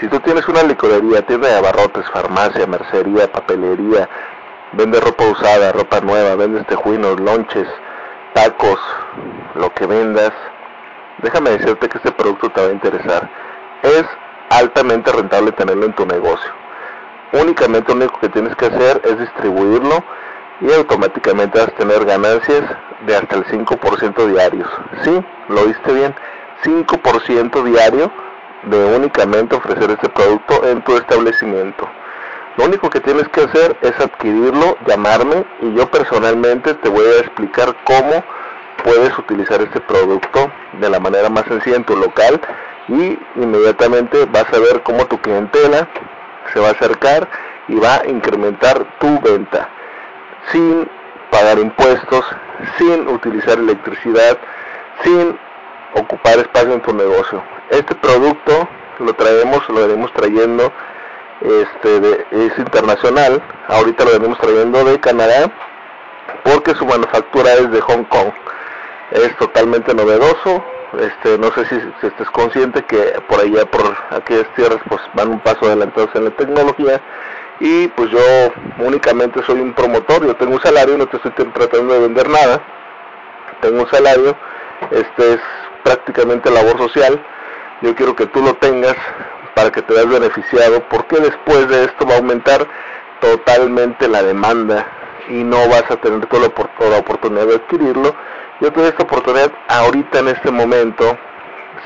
Si 0.00 0.06
tú 0.06 0.20
tienes 0.20 0.46
una 0.46 0.62
licorería, 0.62 1.22
tienda 1.22 1.48
de 1.48 1.56
abarrotes, 1.56 2.08
farmacia, 2.10 2.68
mercería, 2.68 3.32
papelería, 3.32 4.08
vendes 4.72 5.02
ropa 5.02 5.24
usada, 5.24 5.72
ropa 5.72 6.00
nueva, 6.00 6.36
vendes 6.36 6.64
tejuinos, 6.68 7.18
lonches, 7.18 7.66
tacos, 8.32 8.78
lo 9.56 9.74
que 9.74 9.86
vendas, 9.86 10.30
déjame 11.20 11.50
decirte 11.50 11.88
que 11.88 11.98
este 11.98 12.12
producto 12.12 12.48
te 12.50 12.60
va 12.60 12.68
a 12.68 12.72
interesar. 12.72 13.28
Es 13.82 14.04
altamente 14.50 15.10
rentable 15.10 15.50
tenerlo 15.50 15.86
en 15.86 15.92
tu 15.94 16.06
negocio. 16.06 16.50
Únicamente 17.32 17.92
lo 17.92 17.96
único 17.98 18.20
que 18.20 18.28
tienes 18.28 18.54
que 18.54 18.66
hacer 18.66 19.02
es 19.04 19.18
distribuirlo 19.18 20.04
y 20.60 20.72
automáticamente 20.74 21.58
vas 21.58 21.68
a 21.70 21.72
tener 21.72 22.04
ganancias 22.04 22.62
de 23.04 23.16
hasta 23.16 23.34
el 23.34 23.44
5% 23.46 24.26
diarios. 24.26 24.68
Sí, 25.02 25.24
lo 25.48 25.64
viste 25.66 25.92
bien, 25.92 26.14
5% 26.62 27.64
diario 27.64 28.12
de 28.64 28.96
únicamente 28.96 29.56
ofrecer 29.56 29.90
este 29.90 30.08
producto 30.08 30.66
en 30.66 30.82
tu 30.82 30.96
establecimiento. 30.96 31.88
Lo 32.56 32.64
único 32.64 32.90
que 32.90 33.00
tienes 33.00 33.28
que 33.28 33.42
hacer 33.42 33.76
es 33.82 33.98
adquirirlo, 34.00 34.76
llamarme 34.86 35.44
y 35.62 35.74
yo 35.74 35.88
personalmente 35.90 36.74
te 36.74 36.88
voy 36.88 37.04
a 37.04 37.20
explicar 37.20 37.74
cómo 37.84 38.24
puedes 38.82 39.16
utilizar 39.18 39.62
este 39.62 39.80
producto 39.80 40.50
de 40.80 40.90
la 40.90 40.98
manera 40.98 41.28
más 41.28 41.44
sencilla 41.44 41.76
en 41.76 41.84
tu 41.84 41.96
local 41.96 42.40
y 42.88 43.18
inmediatamente 43.36 44.24
vas 44.26 44.46
a 44.52 44.58
ver 44.58 44.82
cómo 44.82 45.06
tu 45.06 45.18
clientela 45.18 45.88
se 46.52 46.60
va 46.60 46.68
a 46.68 46.72
acercar 46.72 47.28
y 47.68 47.76
va 47.76 47.96
a 47.96 48.08
incrementar 48.08 48.86
tu 48.98 49.20
venta 49.20 49.68
sin 50.50 50.88
pagar 51.30 51.58
impuestos, 51.58 52.24
sin 52.78 53.06
utilizar 53.08 53.58
electricidad, 53.58 54.38
sin 55.04 55.38
ocupar 55.98 56.38
espacio 56.38 56.72
en 56.72 56.82
tu 56.82 56.92
negocio. 56.92 57.42
Este 57.70 57.94
producto 57.94 58.68
lo 58.98 59.12
traemos, 59.14 59.68
lo 59.68 59.86
venimos 59.86 60.12
trayendo, 60.12 60.72
este 61.40 62.26
es 62.30 62.58
internacional, 62.58 63.42
ahorita 63.68 64.04
lo 64.04 64.12
venimos 64.12 64.38
trayendo 64.38 64.84
de 64.84 64.98
Canadá, 65.00 65.50
porque 66.44 66.74
su 66.74 66.84
manufactura 66.84 67.52
es 67.54 67.70
de 67.70 67.80
Hong 67.80 68.04
Kong. 68.04 68.32
Es 69.10 69.36
totalmente 69.36 69.94
novedoso, 69.94 70.64
este, 71.00 71.38
no 71.38 71.50
sé 71.52 71.66
si, 71.66 71.80
si, 72.00 72.06
estés 72.06 72.30
consciente 72.30 72.82
que 72.84 73.20
por 73.28 73.40
allá, 73.40 73.64
por 73.66 73.96
aquellas 74.10 74.52
tierras, 74.54 74.80
pues 74.88 75.00
van 75.14 75.28
un 75.28 75.40
paso 75.40 75.66
adelantados 75.66 76.10
en 76.14 76.24
la 76.24 76.30
tecnología 76.30 77.00
y 77.60 77.88
pues 77.88 78.10
yo 78.10 78.18
únicamente 78.78 79.42
soy 79.44 79.60
un 79.60 79.74
promotor, 79.74 80.26
yo 80.26 80.34
tengo 80.36 80.54
un 80.54 80.62
salario, 80.62 80.96
no 80.96 81.06
te 81.06 81.16
estoy 81.16 81.32
tratando 81.32 81.94
de 81.94 82.00
vender 82.00 82.28
nada, 82.28 82.62
tengo 83.60 83.82
un 83.82 83.90
salario, 83.90 84.36
este 84.90 85.34
es 85.34 85.40
prácticamente 85.84 86.50
labor 86.50 86.78
social, 86.78 87.24
yo 87.82 87.94
quiero 87.94 88.16
que 88.16 88.26
tú 88.26 88.42
lo 88.42 88.54
tengas 88.54 88.96
para 89.54 89.70
que 89.70 89.82
te 89.82 89.92
veas 89.92 90.08
beneficiado, 90.08 90.82
porque 90.88 91.16
después 91.16 91.68
de 91.68 91.84
esto 91.84 92.06
va 92.06 92.14
a 92.14 92.18
aumentar 92.18 92.66
totalmente 93.20 94.08
la 94.08 94.22
demanda 94.22 94.86
y 95.28 95.44
no 95.44 95.56
vas 95.68 95.90
a 95.90 95.96
tener 95.96 96.26
toda 96.26 96.48
la, 96.90 96.98
oportunidad 96.98 97.46
de 97.46 97.56
adquirirlo. 97.56 98.14
Yo 98.60 98.72
tengo 98.72 98.86
esta 98.86 99.02
oportunidad 99.02 99.52
ahorita 99.68 100.20
en 100.20 100.28
este 100.28 100.50
momento 100.50 101.18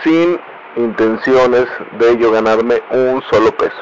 sin 0.03 0.41
intenciones 0.77 1.67
de 1.99 2.17
yo 2.17 2.31
ganarme 2.31 2.83
un 2.91 3.23
solo 3.31 3.53
peso. 3.53 3.77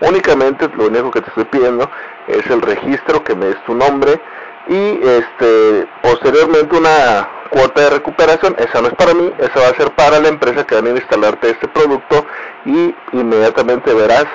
Únicamente 0.00 0.68
lo 0.76 0.86
único 0.86 1.10
que 1.10 1.20
te 1.20 1.28
estoy 1.28 1.44
pidiendo 1.44 1.88
es 2.26 2.46
el 2.50 2.60
registro, 2.62 3.22
que 3.22 3.34
me 3.34 3.46
des 3.46 3.64
tu 3.64 3.74
nombre 3.74 4.20
y 4.66 5.00
este 5.02 5.86
posteriormente 6.02 6.76
una 6.76 7.28
cuota 7.50 7.82
de 7.82 7.90
recuperación, 7.90 8.56
esa 8.58 8.80
no 8.80 8.88
es 8.88 8.94
para 8.94 9.14
mí, 9.14 9.32
esa 9.38 9.60
va 9.60 9.68
a 9.68 9.74
ser 9.74 9.94
para 9.94 10.18
la 10.18 10.28
empresa 10.28 10.64
que 10.64 10.74
van 10.74 10.86
a 10.86 10.90
instalarte 10.90 11.50
este 11.50 11.68
producto 11.68 12.26
y 12.64 12.94
inmediatamente 13.12 13.92
verás 13.94 14.26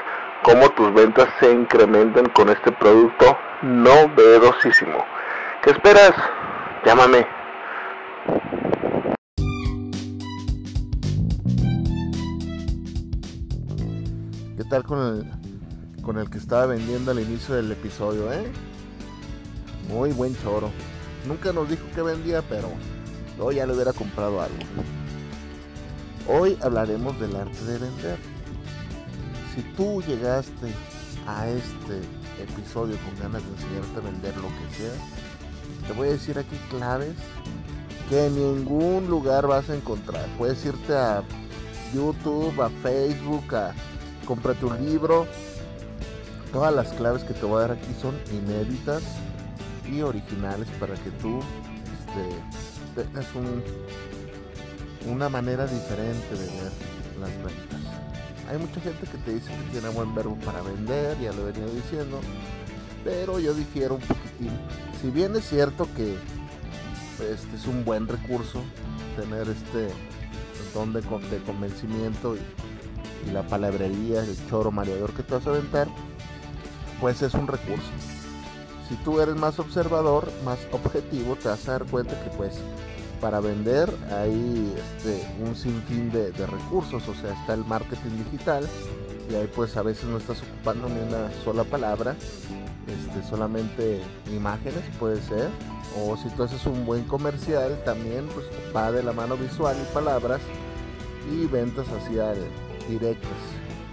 cómo 0.44 0.70
tus 0.70 0.94
ventas 0.94 1.28
se 1.40 1.52
incrementan 1.52 2.30
con 2.30 2.50
este 2.50 2.72
producto 2.72 3.38
novedosísimo. 3.62 5.04
¿Qué 5.62 5.72
esperas? 5.72 6.14
Llámame. 6.86 7.28
¿Qué 14.56 14.64
tal 14.70 14.84
con 14.84 15.00
el, 15.00 16.04
con 16.04 16.18
el 16.20 16.30
que 16.30 16.38
estaba 16.38 16.68
vendiendo 16.68 17.12
al 17.12 17.20
inicio 17.20 17.56
del 17.56 17.72
episodio, 17.72 18.32
eh? 18.32 18.50
Muy 19.89 20.11
buen 20.11 20.36
choro. 20.44 20.70
Nunca 21.27 21.52
nos 21.52 21.67
dijo 21.67 21.83
que 21.95 22.04
vendía, 22.04 22.44
pero 22.44 22.70
yo 23.38 23.52
ya 23.52 23.66
le 23.66 23.73
hubiera 23.73 23.92
comprado 23.92 24.39
algo. 24.39 24.58
Hoy 26.27 26.58
hablaremos 26.61 27.20
del 27.20 27.36
arte 27.36 27.64
de 27.66 27.80
vender. 27.80 28.20
Si 29.55 29.64
tú 29.76 30.04
llegaste 30.04 30.72
a 31.26 31.50
este 31.50 32.02
episodio 32.42 32.98
con 32.98 33.20
ganas 33.20 33.44
de 33.44 33.50
enseñarte 33.50 33.98
a 33.98 34.11
vender 34.11 34.38
lo 34.38 34.48
que 34.48 34.76
sea, 34.77 34.94
te 35.88 35.94
voy 35.94 36.10
a 36.10 36.11
decir 36.11 36.38
aquí 36.38 36.56
claves 36.70 37.16
que 38.10 38.27
en 38.27 38.36
ningún 38.36 39.08
lugar 39.10 39.48
vas 39.48 39.71
a 39.71 39.76
encontrar. 39.76 40.26
Puedes 40.38 40.64
irte 40.66 40.95
a 40.95 41.23
YouTube, 41.95 42.61
a 42.61 42.70
Facebook, 42.83 43.56
a 43.56 43.73
cómprate 44.26 44.66
un 44.66 44.86
libro. 44.86 45.26
Todas 46.54 46.73
las 46.76 46.89
claves 46.89 47.23
que 47.23 47.33
te 47.33 47.45
voy 47.45 47.58
a 47.58 47.67
dar 47.67 47.71
aquí 47.71 47.95
son 48.00 48.16
inéditas 48.32 49.02
originales 49.98 50.67
para 50.80 50.94
que 50.95 51.10
tú 51.22 51.39
este, 52.00 53.04
tengas 53.04 53.26
un, 53.36 53.64
una 55.11 55.30
manera 55.30 55.66
diferente 55.66 56.32
de 56.32 56.45
ver 56.45 56.72
las 57.20 57.30
ventas. 57.38 57.80
Hay 58.50 58.58
mucha 58.58 58.82
gente 58.82 59.05
que 59.05 59.17
te 59.17 59.33
dice 59.33 59.48
que 59.48 59.80
tiene 59.80 59.89
buen 59.89 60.14
verbo 60.16 60.36
para 60.45 60.61
vender, 60.61 61.20
ya 61.20 61.32
lo 61.33 61.48
he 61.48 61.52
venido 61.52 61.72
diciendo, 61.73 62.20
pero 63.04 63.39
yo 63.39 63.54
difiero 63.54 63.95
un 63.95 64.02
poquitín. 64.02 64.52
Si 65.02 65.10
bien 65.10 65.36
es 65.36 65.48
cierto 65.48 65.88
que 65.95 66.16
este 67.32 67.56
es 67.56 67.67
un 67.67 67.83
buen 67.83 68.08
recurso 68.08 68.64
tener 69.17 69.50
este 69.50 69.89
don 70.73 70.94
de, 70.94 71.02
de 71.02 71.44
convencimiento 71.45 72.36
y, 72.36 72.39
y, 73.27 73.32
la 73.32 73.44
palabrería, 73.44 74.23
el 74.23 74.38
choro 74.50 74.71
mareador 74.71 75.14
que 75.14 75.23
te 75.23 75.33
vas 75.33 75.45
a 75.45 75.50
aventar, 75.50 75.88
pues 77.02 77.21
es 77.21 77.33
un 77.33 77.48
recurso. 77.48 77.92
Si 78.89 78.95
tú 78.95 79.22
eres 79.22 79.36
más 79.36 79.60
observador, 79.60 80.32
más 80.44 80.58
objetivo, 80.72 81.36
te 81.36 81.48
vas 81.48 81.70
a 81.70 81.73
dar 81.73 81.86
cuenta 81.86 82.20
que 82.23 82.32
pues 82.32 82.60
para 83.22 83.39
vender 83.39 83.89
hay 84.11 84.73
este, 84.98 85.27
un 85.44 85.55
sinfín 85.55 86.11
de, 86.11 86.32
de 86.32 86.48
recursos, 86.48 87.08
o 87.08 87.14
sea, 87.14 87.33
está 87.33 87.54
el 87.54 87.66
marketing 87.66 88.23
digital 88.26 88.67
y 89.30 89.36
ahí 89.36 89.50
pues 89.55 89.77
a 89.77 89.83
veces 89.83 90.05
no 90.05 90.17
estás 90.17 90.42
ocupando 90.42 90.89
ni 90.89 91.00
una 91.02 91.30
sola 91.44 91.64
palabra, 91.64 92.16
este, 92.88 93.30
solamente 93.30 94.02
imágenes 94.33 94.83
puede 95.00 95.21
ser, 95.21 95.50
o 96.04 96.17
si 96.17 96.30
tú 96.30 96.44
haces 96.44 96.66
un 96.66 96.86
buen 96.86 97.04
comercial 97.04 97.80
también 97.86 98.27
pues 98.33 98.48
va 98.76 98.92
de 98.92 99.04
la 99.04 99.14
mano 99.14 99.38
visual 99.38 99.77
y 99.80 99.94
palabras 99.94 100.42
y 101.32 101.45
ventas 101.45 101.86
hacia 101.89 102.33
directas, 102.88 103.38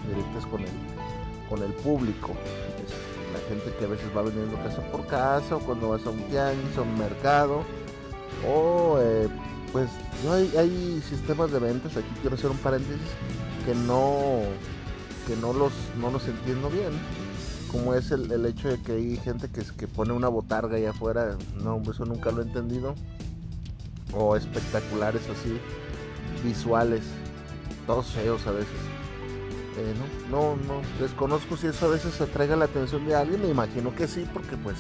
directas 0.09 0.45
el, 0.45 1.49
con 1.51 1.63
el 1.63 1.73
público. 1.75 2.31
Gente 3.49 3.73
que 3.79 3.85
a 3.85 3.89
veces 3.89 4.07
va 4.17 4.23
vendiendo 4.23 4.57
casa 4.57 4.83
por 4.91 5.07
casa 5.07 5.57
o 5.57 5.61
cuando 5.61 5.91
vas 5.91 6.05
a 6.07 6.11
un 6.11 6.21
tianguis 6.25 6.77
o 6.79 6.83
un 6.83 6.99
mercado 6.99 7.63
o 8.47 8.99
eh, 9.01 9.29
pues 9.73 9.89
hay, 10.31 10.53
hay, 10.57 11.03
sistemas 11.09 11.53
de 11.53 11.59
ventas. 11.59 11.97
Aquí 11.97 12.09
quiero 12.21 12.37
hacer 12.37 12.51
un 12.51 12.59
paréntesis 12.59 13.07
que 13.65 13.75
no 13.75 14.41
que 15.27 15.37
no 15.37 15.53
los 15.53 15.73
no 16.01 16.11
los 16.11 16.27
entiendo 16.29 16.71
bien 16.71 16.93
como 17.71 17.95
es 17.95 18.11
el, 18.11 18.31
el 18.31 18.47
hecho 18.47 18.69
de 18.69 18.81
que 18.81 18.93
hay 18.93 19.17
gente 19.17 19.49
que, 19.49 19.63
que 19.77 19.89
pone 19.89 20.13
una 20.13 20.29
botarga 20.29 20.77
allá 20.77 20.91
afuera. 20.91 21.37
No 21.63 21.83
eso 21.83 22.05
nunca 22.05 22.31
lo 22.31 22.43
he 22.43 22.45
entendido. 22.45 22.95
O 24.15 24.37
espectaculares 24.37 25.23
así 25.29 25.59
visuales 26.45 27.03
todos 27.87 28.07
feos 28.07 28.47
a 28.47 28.53
veces 28.53 28.96
eh, 29.79 29.95
no, 30.31 30.57
no, 30.57 30.57
no, 30.57 30.81
desconozco 31.01 31.57
si 31.57 31.67
eso 31.67 31.87
a 31.87 31.91
veces 31.91 32.21
atraiga 32.21 32.57
la 32.57 32.65
atención 32.65 33.07
de 33.07 33.15
alguien, 33.15 33.43
me 33.43 33.49
imagino 33.49 33.95
que 33.95 34.09
sí, 34.09 34.27
porque 34.33 34.57
pues 34.57 34.77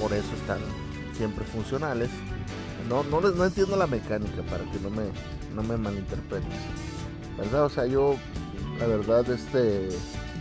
por 0.00 0.12
eso 0.12 0.32
están 0.36 0.58
siempre 1.16 1.44
funcionales 1.44 2.10
no, 2.88 3.02
no, 3.04 3.20
no 3.20 3.44
entiendo 3.44 3.76
la 3.76 3.86
mecánica 3.86 4.42
para 4.42 4.64
que 4.64 4.78
no 4.80 4.90
me, 4.90 5.04
no 5.54 5.62
me 5.62 5.76
malinterpretes. 5.76 6.48
¿Verdad? 7.38 7.64
O 7.64 7.70
sea, 7.70 7.86
yo, 7.86 8.16
la 8.78 8.86
verdad, 8.86 9.28
este, 9.30 9.88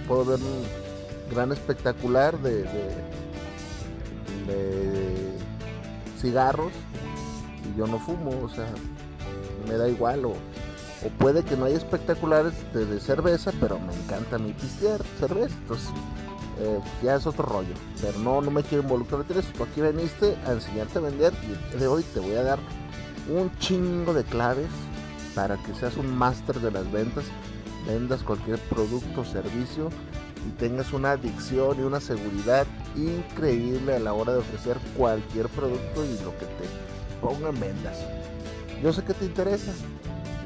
puedo 0.08 0.26
ver 0.26 0.40
un 0.40 1.34
gran 1.34 1.52
espectacular 1.52 2.38
de, 2.40 2.64
de, 2.64 2.90
de 4.48 5.38
cigarros 6.20 6.74
y 7.74 7.78
yo 7.78 7.88
no 7.88 8.00
fumo, 8.00 8.32
o 8.44 8.50
sea, 8.50 8.68
me 9.68 9.76
da 9.76 9.88
igual. 9.88 10.26
O, 10.26 10.34
o 11.06 11.10
puede 11.10 11.44
que 11.44 11.56
no 11.58 11.66
haya 11.66 11.78
espectaculares 11.78 12.54
de, 12.74 13.00
cerveza, 13.00 13.52
pero 13.60 13.80
me 13.80 13.94
encanta 13.94 14.38
mi 14.38 14.54
pistear 14.54 15.02
cerveza. 15.20 15.56
Entonces, 15.62 15.90
eh, 16.60 16.80
ya 17.04 17.16
es 17.16 17.26
otro 17.26 17.44
rollo. 17.44 17.74
Pero 18.02 18.20
no, 18.20 18.42
no 18.42 18.52
me 18.52 18.64
quiero 18.64 18.84
involucrar 18.84 19.26
en 19.30 19.40
eso. 19.40 19.50
Tú 19.58 19.64
aquí 19.64 19.82
veniste 19.82 20.38
a 20.46 20.52
enseñarte 20.52 21.00
a 21.00 21.02
vender 21.02 21.34
y 21.44 21.78
de 21.78 21.88
hoy 21.88 22.04
te 22.14 22.20
voy 22.20 22.36
a 22.36 22.44
dar 22.44 22.60
un 23.30 23.52
chingo 23.60 24.14
de 24.14 24.24
claves 24.24 24.68
para 25.34 25.58
que 25.58 25.74
seas 25.74 25.98
un 25.98 26.16
máster 26.16 26.60
de 26.60 26.72
las 26.72 26.92
ventas 26.92 27.24
vendas 27.88 28.24
cualquier 28.24 28.60
producto 28.60 29.22
o 29.22 29.26
servicio 29.26 29.90
y 30.48 30.52
tengas 30.52 30.94
una 30.94 31.12
adicción 31.12 31.80
y 31.80 31.84
una 31.84 32.00
seguridad 32.00 32.66
increíble 32.96 33.96
a 33.96 34.00
la 34.00 34.14
hora 34.14 34.34
de 34.34 34.40
ofrecer 34.40 34.78
cualquier 34.98 35.48
producto 35.50 36.04
y 36.04 36.24
lo 36.24 36.32
que 36.38 36.46
te 36.46 37.22
pongan 37.22 37.60
vendas. 37.60 37.98
Yo 38.82 38.92
sé 38.92 39.04
que 39.04 39.14
te 39.14 39.26
interesa. 39.26 39.72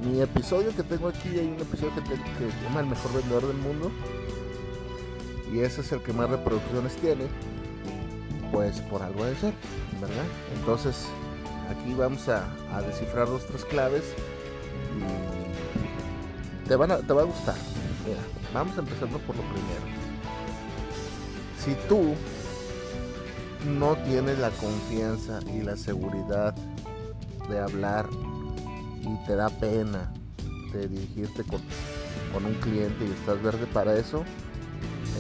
Mi 0.05 0.21
episodio 0.21 0.75
que 0.75 0.83
tengo 0.83 1.07
aquí, 1.07 1.29
hay 1.29 1.47
un 1.47 1.59
episodio 1.59 1.91
que, 1.95 2.15
se 2.15 2.63
llama 2.63 2.81
El 2.81 2.85
mejor 2.87 3.11
vendedor 3.13 3.47
del 3.47 3.57
mundo. 3.57 3.91
Y 5.51 5.59
ese 5.61 5.81
es 5.81 5.91
el 5.91 6.03
que 6.03 6.13
más 6.13 6.29
reproducciones 6.29 6.95
tiene. 6.97 7.25
Pues 8.51 8.81
por 8.81 9.01
algo 9.01 9.25
de 9.25 9.35
ser, 9.35 9.53
¿verdad? 9.99 10.25
Entonces, 10.59 11.07
aquí 11.71 11.95
vamos 11.95 12.29
a, 12.29 12.47
descifrar 12.85 13.27
dos, 13.27 13.47
tres 13.47 13.65
claves. 13.65 14.03
Te, 16.67 16.75
van 16.75 17.05
te 17.05 17.13
va 17.13 17.23
a 17.23 17.25
gustar. 17.25 17.55
Mira, 18.07 18.21
vamos 18.53 18.77
empezando 18.77 19.17
por 19.19 19.35
lo 19.35 19.41
primero. 19.41 19.85
Si 21.63 21.73
tú 21.89 22.13
no 23.67 23.95
tienes 24.03 24.37
la 24.37 24.51
confianza 24.51 25.39
y 25.51 25.61
la 25.61 25.75
seguridad 25.75 26.53
de 27.49 27.59
hablar 27.59 28.07
y 29.05 29.25
te 29.25 29.35
da 29.35 29.49
pena 29.49 30.11
de 30.73 30.87
dirigirte 30.87 31.43
con, 31.43 31.61
con, 32.33 32.45
un 32.45 32.53
cliente 32.55 33.05
y 33.05 33.11
estás 33.11 33.41
verde 33.41 33.65
para 33.67 33.97
eso, 33.97 34.23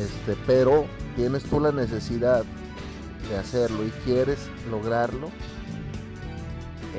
este, 0.01 0.35
pero 0.45 0.85
tienes 1.15 1.43
tú 1.43 1.59
la 1.59 1.71
necesidad 1.71 2.43
de 3.29 3.37
hacerlo 3.37 3.85
y 3.85 3.89
quieres 4.03 4.49
lograrlo, 4.69 5.29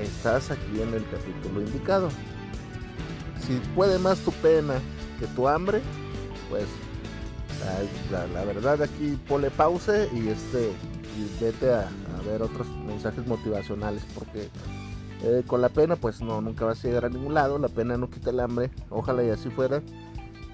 estás 0.03 0.51
aquí 0.51 0.81
en 0.81 0.95
el 0.95 1.05
capítulo 1.11 1.61
indicado. 1.61 2.09
Si 3.47 3.61
puede 3.75 3.99
más 3.99 4.19
tu 4.21 4.33
pena 4.33 4.75
que 5.21 5.27
tu 5.29 5.47
hambre, 5.47 5.81
pues 6.51 6.67
la, 8.11 8.45
verdad 8.45 8.83
aquí 8.83 9.19
pone 9.29 9.51
pause 9.51 10.09
y 10.13 10.29
este 10.29 10.73
y 11.17 11.43
vete 11.43 11.73
a, 11.73 11.89
ver 12.27 12.43
otros 12.43 12.67
mensajes 12.85 13.25
motivacionales 13.27 14.03
porque 14.13 14.49
eh, 15.23 15.43
con 15.47 15.61
la 15.63 15.69
pena 15.69 15.97
pues 15.97 16.21
no 16.21 16.41
nunca 16.41 16.65
vas 16.65 16.85
a 16.85 16.89
llegar 16.89 17.07
a 17.07 17.09
ningún 17.09 17.35
lado 17.35 17.59
la 17.59 17.69
pena 17.69 17.97
no 17.97 18.11
quita 18.11 18.31
el 18.31 18.41
hambre 18.41 18.71
ojalá 18.91 19.25
y 19.25 19.31
así 19.31 19.51
fuera 19.51 19.83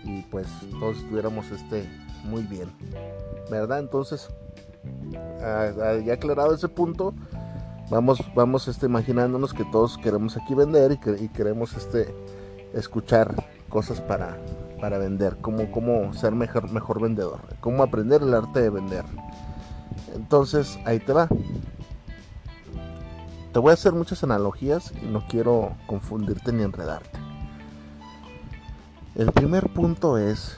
y 0.04 0.22
pues 0.22 0.46
todos 0.78 0.98
estuviéramos 0.98 1.50
este 1.50 1.88
muy 2.24 2.42
bien 2.42 2.70
verdad 3.50 3.78
entonces 3.78 4.28
ya 6.04 6.14
aclarado 6.14 6.54
ese 6.54 6.68
punto 6.68 7.14
vamos 7.90 8.20
vamos 8.34 8.68
este 8.68 8.86
imaginándonos 8.86 9.52
que 9.52 9.64
todos 9.64 9.98
queremos 9.98 10.36
aquí 10.36 10.54
vender 10.54 10.92
y, 10.92 11.24
y 11.24 11.28
queremos 11.28 11.74
este 11.74 12.14
escuchar 12.72 13.34
cosas 13.68 14.00
para 14.00 14.38
para 14.82 14.98
vender, 14.98 15.36
cómo, 15.40 15.70
cómo 15.70 16.12
ser 16.12 16.32
mejor, 16.34 16.68
mejor 16.72 17.00
vendedor, 17.00 17.38
cómo 17.60 17.84
aprender 17.84 18.20
el 18.20 18.34
arte 18.34 18.62
de 18.62 18.68
vender. 18.68 19.04
Entonces, 20.12 20.76
ahí 20.84 20.98
te 20.98 21.12
va. 21.12 21.28
Te 23.52 23.58
voy 23.58 23.70
a 23.70 23.74
hacer 23.74 23.92
muchas 23.92 24.24
analogías 24.24 24.92
y 25.02 25.06
no 25.06 25.26
quiero 25.28 25.76
confundirte 25.86 26.52
ni 26.52 26.62
enredarte. 26.62 27.18
El 29.14 29.30
primer 29.30 29.70
punto 29.74 30.16
es 30.16 30.56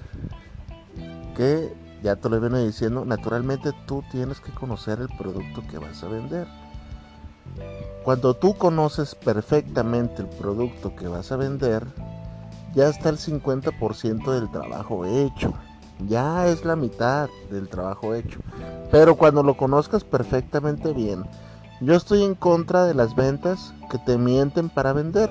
que, 1.37 1.75
ya 2.05 2.15
te 2.15 2.29
lo 2.29 2.41
viene 2.41 2.65
diciendo, 2.65 3.05
naturalmente 3.05 3.73
tú 3.87 4.05
tienes 4.13 4.41
que 4.41 4.53
conocer 4.53 5.01
el 5.01 5.09
producto 5.19 5.65
que 5.69 5.79
vas 5.79 6.05
a 6.05 6.09
vender. 6.09 6.47
Cuando 8.05 8.35
tú 8.35 8.55
conoces 8.55 9.17
perfectamente 9.17 10.23
el 10.23 10.29
producto 10.29 10.95
que 10.95 11.09
vas 11.09 11.33
a 11.33 11.37
vender, 11.37 11.85
ya 12.77 12.89
está 12.89 13.09
el 13.09 13.19
50% 13.19 14.31
del 14.31 14.49
trabajo 14.53 15.05
hecho. 15.05 15.53
Ya 16.07 16.47
es 16.47 16.65
la 16.65 16.77
mitad 16.77 17.29
del 17.51 17.69
trabajo 17.69 18.15
hecho. 18.15 18.39
Pero 18.93 19.17
cuando 19.17 19.43
lo 19.43 19.57
conozcas 19.57 20.05
perfectamente 20.05 20.93
bien, 20.93 21.25
yo 21.85 21.95
estoy 21.95 22.23
en 22.23 22.35
contra 22.35 22.85
de 22.85 22.95
las 22.95 23.15
ventas 23.15 23.75
que 23.91 23.99
te 23.99 24.19
mienten 24.19 24.69
para 24.69 24.93
vender. 24.93 25.31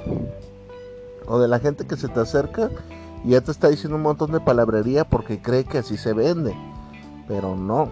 O 1.25 1.39
de 1.39 1.47
la 1.47 1.59
gente 1.59 1.87
que 1.87 1.95
se 1.95 2.09
te 2.09 2.19
acerca 2.19 2.69
y 3.23 3.29
ya 3.29 3.41
te 3.41 3.51
está 3.51 3.69
diciendo 3.69 3.95
un 3.95 4.03
montón 4.03 4.31
de 4.31 4.39
palabrería 4.39 5.05
porque 5.05 5.41
cree 5.41 5.63
que 5.63 5.79
así 5.79 5.97
se 5.97 6.13
vende. 6.13 6.55
Pero 7.27 7.55
no. 7.55 7.91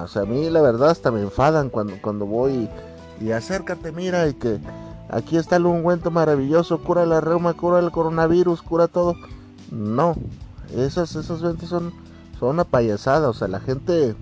O 0.00 0.06
sea, 0.06 0.22
a 0.22 0.26
mí 0.26 0.48
la 0.48 0.60
verdad 0.60 0.90
hasta 0.90 1.10
me 1.10 1.22
enfadan 1.22 1.70
cuando, 1.70 1.94
cuando 2.00 2.26
voy 2.26 2.68
y, 3.20 3.26
y 3.26 3.32
acércate, 3.32 3.90
mira, 3.90 4.28
y 4.28 4.34
que 4.34 4.58
aquí 5.08 5.36
está 5.36 5.56
el 5.56 5.66
ungüento 5.66 6.10
maravilloso, 6.10 6.82
cura 6.82 7.04
la 7.04 7.20
reuma, 7.20 7.54
cura 7.54 7.78
el 7.80 7.90
coronavirus, 7.90 8.62
cura 8.62 8.86
todo. 8.86 9.16
No, 9.70 10.14
esas, 10.76 11.16
esas 11.16 11.42
ventas 11.42 11.68
son, 11.68 11.92
son 12.38 12.50
una 12.50 12.64
payasada, 12.64 13.28
o 13.28 13.34
sea, 13.34 13.48
la 13.48 13.60
gente, 13.60 14.14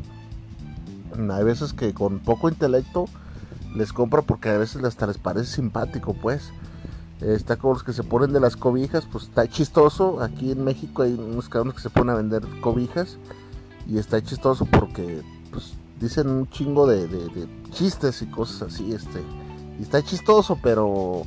hay 1.30 1.44
veces 1.44 1.72
que 1.72 1.92
con 1.92 2.20
poco 2.20 2.48
intelecto 2.48 3.06
les 3.74 3.92
compra 3.92 4.22
porque 4.22 4.48
a 4.48 4.58
veces 4.58 4.82
hasta 4.84 5.06
les 5.06 5.18
parece 5.18 5.46
simpático, 5.46 6.14
pues. 6.14 6.50
Está 7.20 7.56
como 7.56 7.74
los 7.74 7.82
que 7.82 7.94
se 7.94 8.02
ponen 8.02 8.32
de 8.32 8.40
las 8.40 8.56
cobijas, 8.56 9.06
pues 9.10 9.24
está 9.24 9.48
chistoso. 9.48 10.20
Aquí 10.22 10.52
en 10.52 10.64
México 10.64 11.02
hay 11.02 11.14
unos 11.14 11.48
cabrones 11.48 11.76
que 11.76 11.82
se 11.82 11.90
ponen 11.90 12.10
a 12.10 12.16
vender 12.16 12.42
cobijas 12.60 13.16
y 13.88 13.98
está 13.98 14.22
chistoso 14.22 14.66
porque 14.66 15.22
pues, 15.50 15.74
dicen 15.98 16.28
un 16.28 16.50
chingo 16.50 16.86
de, 16.86 17.08
chistes 17.70 18.20
y 18.20 18.26
cosas 18.26 18.74
así, 18.74 18.92
este 18.92 19.22
y 19.78 19.82
está 19.82 20.02
chistoso, 20.02 20.58
pero 20.62 21.22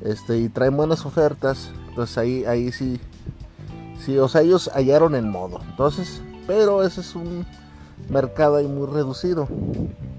este 0.00 0.38
y 0.38 0.48
traen 0.48 0.76
buenas 0.76 1.04
ofertas. 1.04 1.70
Entonces 1.90 2.16
ahí 2.16 2.44
ahí 2.46 2.72
sí 2.72 2.98
sí, 4.04 4.16
o 4.18 4.28
sea, 4.28 4.40
ellos 4.40 4.70
hallaron 4.74 5.14
el 5.14 5.26
modo. 5.26 5.60
Entonces, 5.68 6.22
pero 6.46 6.82
ese 6.82 7.02
es 7.02 7.14
un 7.14 7.46
mercado 8.08 8.56
ahí 8.56 8.66
muy 8.66 8.86
reducido, 8.86 9.48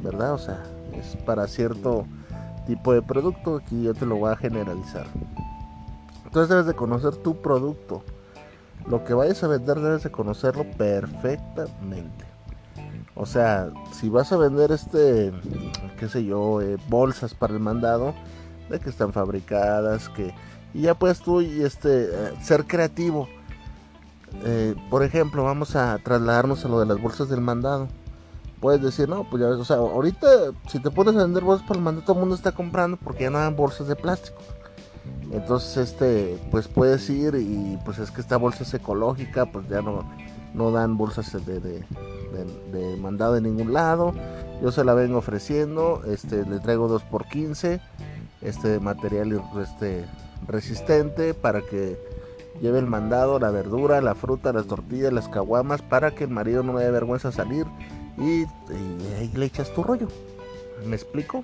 ¿verdad? 0.03 0.33
O 0.33 0.37
sea, 0.37 0.63
es 0.93 1.15
para 1.25 1.47
cierto 1.47 2.05
tipo 2.67 2.93
de 2.93 3.01
producto, 3.01 3.57
aquí 3.57 3.83
yo 3.83 3.93
te 3.93 4.05
lo 4.05 4.17
voy 4.17 4.31
a 4.31 4.35
generalizar. 4.35 5.05
Entonces 6.25 6.49
debes 6.49 6.65
de 6.65 6.73
conocer 6.73 7.15
tu 7.17 7.41
producto. 7.41 8.03
Lo 8.87 9.03
que 9.03 9.13
vayas 9.13 9.43
a 9.43 9.47
vender 9.47 9.79
debes 9.79 10.03
de 10.03 10.11
conocerlo 10.11 10.65
perfectamente. 10.77 12.25
O 13.15 13.25
sea, 13.25 13.69
si 13.93 14.09
vas 14.09 14.31
a 14.31 14.37
vender 14.37 14.71
este, 14.71 15.31
qué 15.99 16.07
sé 16.07 16.23
yo, 16.23 16.61
eh, 16.61 16.77
bolsas 16.87 17.33
para 17.33 17.53
el 17.53 17.59
mandado, 17.59 18.13
de 18.69 18.79
que 18.79 18.89
están 18.89 19.11
fabricadas, 19.11 20.09
que 20.09 20.33
y 20.73 20.81
ya 20.83 20.93
puedes 20.95 21.19
tú 21.19 21.41
este 21.41 22.05
eh, 22.05 22.33
ser 22.41 22.65
creativo. 22.65 23.27
Eh, 24.45 24.75
por 24.89 25.03
ejemplo, 25.03 25.43
vamos 25.43 25.75
a 25.75 25.97
trasladarnos 25.97 26.63
a 26.63 26.69
lo 26.69 26.79
de 26.79 26.85
las 26.85 27.01
bolsas 27.01 27.29
del 27.29 27.41
mandado. 27.41 27.89
Puedes 28.61 28.81
decir, 28.81 29.09
no, 29.09 29.27
pues 29.29 29.41
ya 29.41 29.49
ves, 29.49 29.59
o 29.59 29.65
sea, 29.65 29.77
ahorita 29.77 30.27
si 30.69 30.79
te 30.79 30.91
pones 30.91 31.15
a 31.15 31.23
vender 31.23 31.43
bolsas 31.43 31.67
para 31.67 31.79
el 31.79 31.83
mandado, 31.83 32.05
todo 32.05 32.15
el 32.15 32.19
mundo 32.21 32.35
está 32.35 32.51
comprando 32.51 32.95
porque 32.95 33.23
ya 33.23 33.29
no 33.31 33.39
dan 33.39 33.55
bolsas 33.55 33.87
de 33.87 33.95
plástico. 33.95 34.39
Entonces, 35.31 35.89
este, 35.89 36.39
pues 36.51 36.67
puedes 36.67 37.09
ir 37.09 37.35
y 37.35 37.79
pues 37.83 37.97
es 37.97 38.11
que 38.11 38.21
esta 38.21 38.37
bolsa 38.37 38.63
es 38.63 38.73
ecológica, 38.73 39.47
pues 39.47 39.67
ya 39.67 39.81
no, 39.81 40.03
no 40.53 40.71
dan 40.71 40.95
bolsas 40.95 41.33
de, 41.45 41.59
de, 41.59 42.97
mandado 42.97 43.33
de 43.33 43.41
ningún 43.41 43.73
lado. 43.73 44.13
Yo 44.61 44.71
se 44.71 44.83
la 44.83 44.93
vengo 44.93 45.17
ofreciendo, 45.17 46.03
este, 46.05 46.45
le 46.45 46.59
traigo 46.59 46.87
2 46.87 47.03
por 47.03 47.25
15 47.25 47.81
este 48.41 48.79
material 48.79 49.41
este, 49.61 50.05
resistente 50.47 51.33
para 51.33 51.61
que 51.61 51.97
lleve 52.61 52.79
el 52.79 52.87
mandado, 52.87 53.39
la 53.39 53.51
verdura, 53.51 54.01
la 54.01 54.15
fruta, 54.15 54.53
las 54.53 54.67
tortillas, 54.67 55.13
las 55.13 55.29
caguamas, 55.29 55.81
para 55.81 56.11
que 56.11 56.25
el 56.25 56.29
marido 56.29 56.63
no 56.63 56.73
me 56.73 56.83
dé 56.83 56.91
vergüenza 56.91 57.31
salir 57.31 57.65
y, 58.17 58.45
ahí 59.17 59.31
le 59.33 59.45
echas 59.45 59.73
tu 59.73 59.83
rollo. 59.83 60.07
¿Me 60.85 60.95
explico? 60.95 61.43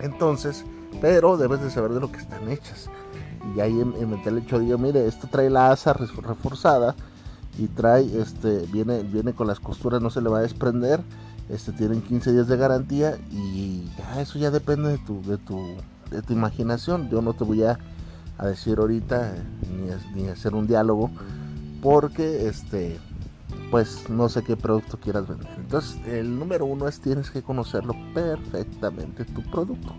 Entonces, 0.00 0.64
pero 1.00 1.36
debes 1.36 1.60
de 1.62 1.70
saber 1.70 1.92
de 1.92 2.00
lo 2.00 2.10
que 2.10 2.18
están 2.18 2.48
hechas. 2.48 2.88
Y 3.54 3.60
ahí 3.60 3.80
en, 3.80 3.94
en 3.98 4.12
el 4.24 4.38
hecho 4.38 4.58
digo, 4.58 4.78
mire, 4.78 5.06
esto 5.06 5.28
trae 5.30 5.50
la 5.50 5.70
asa 5.70 5.92
reforzada 5.92 6.94
y 7.58 7.68
trae, 7.68 8.20
este, 8.20 8.66
viene, 8.72 9.02
viene 9.02 9.32
con 9.32 9.46
las 9.46 9.60
costuras, 9.60 10.00
no 10.02 10.10
se 10.10 10.20
le 10.20 10.28
va 10.28 10.38
a 10.38 10.42
desprender, 10.42 11.00
este, 11.48 11.72
tienen 11.72 12.02
15 12.02 12.32
días 12.32 12.48
de 12.48 12.56
garantía 12.56 13.18
y 13.30 13.84
ya 13.98 14.20
eso 14.20 14.38
ya 14.38 14.50
depende 14.50 14.90
de 14.90 14.98
tu, 14.98 15.22
de 15.22 15.38
tu, 15.38 15.60
de 16.10 16.22
tu 16.22 16.32
imaginación. 16.32 17.10
Yo 17.10 17.22
no 17.22 17.34
te 17.34 17.44
voy 17.44 17.62
a, 17.62 17.78
decir 18.42 18.78
ahorita 18.78 19.36
ni, 19.70 20.22
ni 20.22 20.28
hacer 20.28 20.54
un 20.54 20.66
diálogo 20.66 21.08
porque 21.80 22.48
este 22.48 22.98
pues 23.70 24.08
no 24.08 24.28
sé 24.28 24.42
qué 24.42 24.56
producto 24.56 24.98
quieras 24.98 25.26
vender. 25.26 25.50
Entonces, 25.56 25.98
el 26.06 26.38
número 26.38 26.66
uno 26.66 26.88
es 26.88 27.00
tienes 27.00 27.30
que 27.30 27.42
conocerlo 27.42 27.94
perfectamente 28.14 29.24
tu 29.24 29.42
producto. 29.42 29.94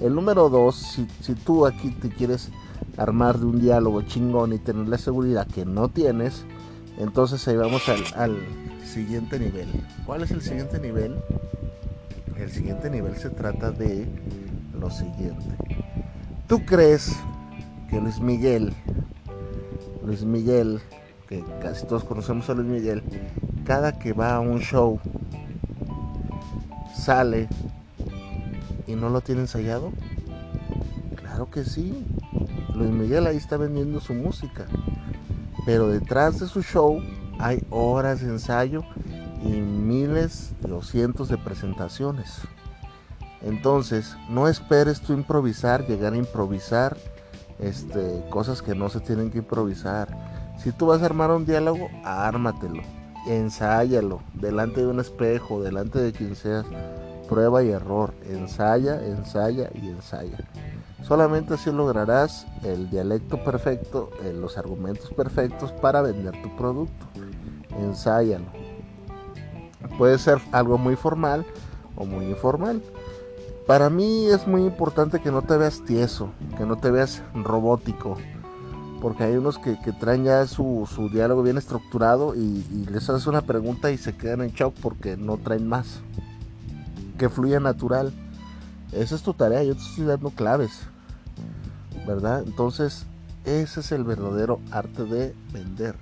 El 0.00 0.14
número 0.14 0.48
dos, 0.48 0.96
si, 1.20 1.34
tú 1.34 1.66
aquí 1.66 1.90
te 1.90 2.08
quieres 2.08 2.50
armar 2.96 3.38
de 3.38 3.46
un 3.46 3.60
diálogo 3.60 4.02
chingón 4.02 4.52
y 4.52 4.58
tener 4.58 4.88
la 4.88 4.98
seguridad 4.98 5.46
que 5.46 5.64
no 5.64 5.88
tienes, 5.88 6.44
entonces 6.98 7.46
ahí 7.48 7.56
vamos 7.56 7.88
al, 7.88 8.38
siguiente 8.84 9.38
nivel. 9.38 9.68
¿Cuál 10.06 10.22
es 10.22 10.30
el 10.30 10.40
siguiente 10.40 10.78
nivel? 10.78 11.16
El 12.36 12.50
siguiente 12.50 12.88
nivel 12.88 13.16
se 13.16 13.30
trata 13.30 13.70
de 13.70 14.06
lo 14.78 14.90
siguiente. 14.90 15.44
¿Tú 16.46 16.64
crees 16.64 17.14
que 17.90 18.00
Luis 18.00 18.20
Miguel 18.20 18.72
Luis 20.08 20.24
Miguel, 20.24 20.80
que 21.28 21.44
casi 21.60 21.86
todos 21.86 22.04
conocemos 22.04 22.48
a 22.48 22.54
Luis 22.54 22.66
Miguel, 22.66 23.02
cada 23.64 23.98
que 23.98 24.12
va 24.12 24.34
a 24.34 24.40
un 24.40 24.60
show, 24.60 24.98
sale 26.94 27.48
y 28.86 28.94
no 28.94 29.10
lo 29.10 29.20
tiene 29.20 29.42
ensayado? 29.42 29.92
Claro 31.16 31.50
que 31.50 31.64
sí. 31.64 32.06
Luis 32.74 32.90
Miguel 32.90 33.26
ahí 33.26 33.36
está 33.36 33.56
vendiendo 33.56 34.00
su 34.00 34.14
música. 34.14 34.66
Pero 35.66 35.88
detrás 35.88 36.40
de 36.40 36.46
su 36.46 36.62
show 36.62 37.02
hay 37.38 37.62
horas 37.70 38.22
de 38.22 38.28
ensayo 38.28 38.82
y 39.44 39.48
miles 39.48 40.52
o 40.70 40.82
cientos 40.82 41.28
de 41.28 41.36
presentaciones. 41.36 42.40
Entonces, 43.42 44.16
no 44.28 44.48
esperes 44.48 45.00
tú 45.00 45.12
improvisar, 45.12 45.86
llegar 45.86 46.14
a 46.14 46.16
improvisar 46.16 46.96
este, 47.60 48.24
cosas 48.30 48.62
que 48.62 48.74
no 48.74 48.88
se 48.88 49.00
tienen 49.00 49.30
que 49.30 49.38
improvisar. 49.38 50.08
Si 50.58 50.72
tú 50.72 50.86
vas 50.86 51.02
a 51.02 51.06
armar 51.06 51.30
un 51.30 51.46
diálogo, 51.46 51.88
ármatelo, 52.04 52.82
ensáyalo, 53.26 54.20
delante 54.34 54.80
de 54.80 54.88
un 54.88 54.98
espejo, 54.98 55.62
delante 55.62 56.00
de 56.00 56.12
quien 56.12 56.34
seas, 56.34 56.66
prueba 57.28 57.62
y 57.62 57.70
error, 57.70 58.12
ensaya, 58.28 59.04
ensaya 59.06 59.70
y 59.74 59.88
ensaya. 59.88 60.38
Solamente 61.02 61.54
así 61.54 61.70
lograrás 61.70 62.46
el 62.64 62.90
dialecto 62.90 63.42
perfecto, 63.44 64.10
eh, 64.24 64.32
los 64.32 64.58
argumentos 64.58 65.10
perfectos 65.10 65.70
para 65.72 66.02
vender 66.02 66.34
tu 66.42 66.54
producto. 66.56 67.06
Ensáyalo. 67.78 68.46
Puede 69.96 70.18
ser 70.18 70.38
algo 70.50 70.76
muy 70.76 70.96
formal 70.96 71.46
o 71.94 72.04
muy 72.04 72.26
informal. 72.26 72.82
Para 73.66 73.90
mí 73.90 74.26
es 74.26 74.46
muy 74.46 74.64
importante 74.64 75.20
que 75.20 75.30
no 75.30 75.42
te 75.42 75.56
veas 75.56 75.84
tieso, 75.84 76.30
que 76.56 76.64
no 76.64 76.76
te 76.76 76.90
veas 76.90 77.22
robótico, 77.34 78.16
porque 79.00 79.24
hay 79.24 79.36
unos 79.36 79.58
que, 79.58 79.76
traen 79.98 80.24
ya 80.24 80.46
su, 80.46 80.86
diálogo 81.12 81.42
bien 81.42 81.58
estructurado 81.58 82.34
y, 82.34 82.64
les 82.90 83.08
haces 83.08 83.26
una 83.26 83.42
pregunta 83.42 83.90
y 83.90 83.98
se 83.98 84.16
quedan 84.16 84.42
en 84.42 84.50
shock 84.50 84.74
porque 84.80 85.16
no 85.16 85.36
traen 85.36 85.68
más. 85.68 86.00
Que 87.18 87.28
fluya 87.28 87.60
natural. 87.60 88.12
Esa 88.92 89.14
es 89.14 89.22
tu 89.22 89.34
tarea, 89.34 89.62
yo 89.62 89.74
te 89.74 89.82
estoy 89.82 90.06
dando 90.06 90.30
claves, 90.30 90.80
¿verdad? 92.06 92.42
Entonces, 92.46 93.04
ese 93.44 93.80
es 93.80 93.92
el 93.92 94.04
verdadero 94.04 94.60
arte 94.70 95.04
de 95.04 95.34
vender. 95.52 95.94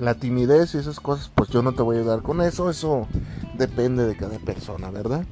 La 0.00 0.14
timidez 0.14 0.74
y 0.74 0.78
esas 0.78 0.98
cosas, 0.98 1.30
pues 1.34 1.50
yo 1.50 1.62
no 1.62 1.72
te 1.72 1.82
voy 1.82 1.96
a 1.96 2.00
ayudar 2.00 2.22
con 2.22 2.40
eso, 2.40 2.70
eso 2.70 3.06
depende 3.58 4.06
de 4.06 4.16
cada 4.16 4.38
persona, 4.38 4.90
¿verdad? 4.90 5.26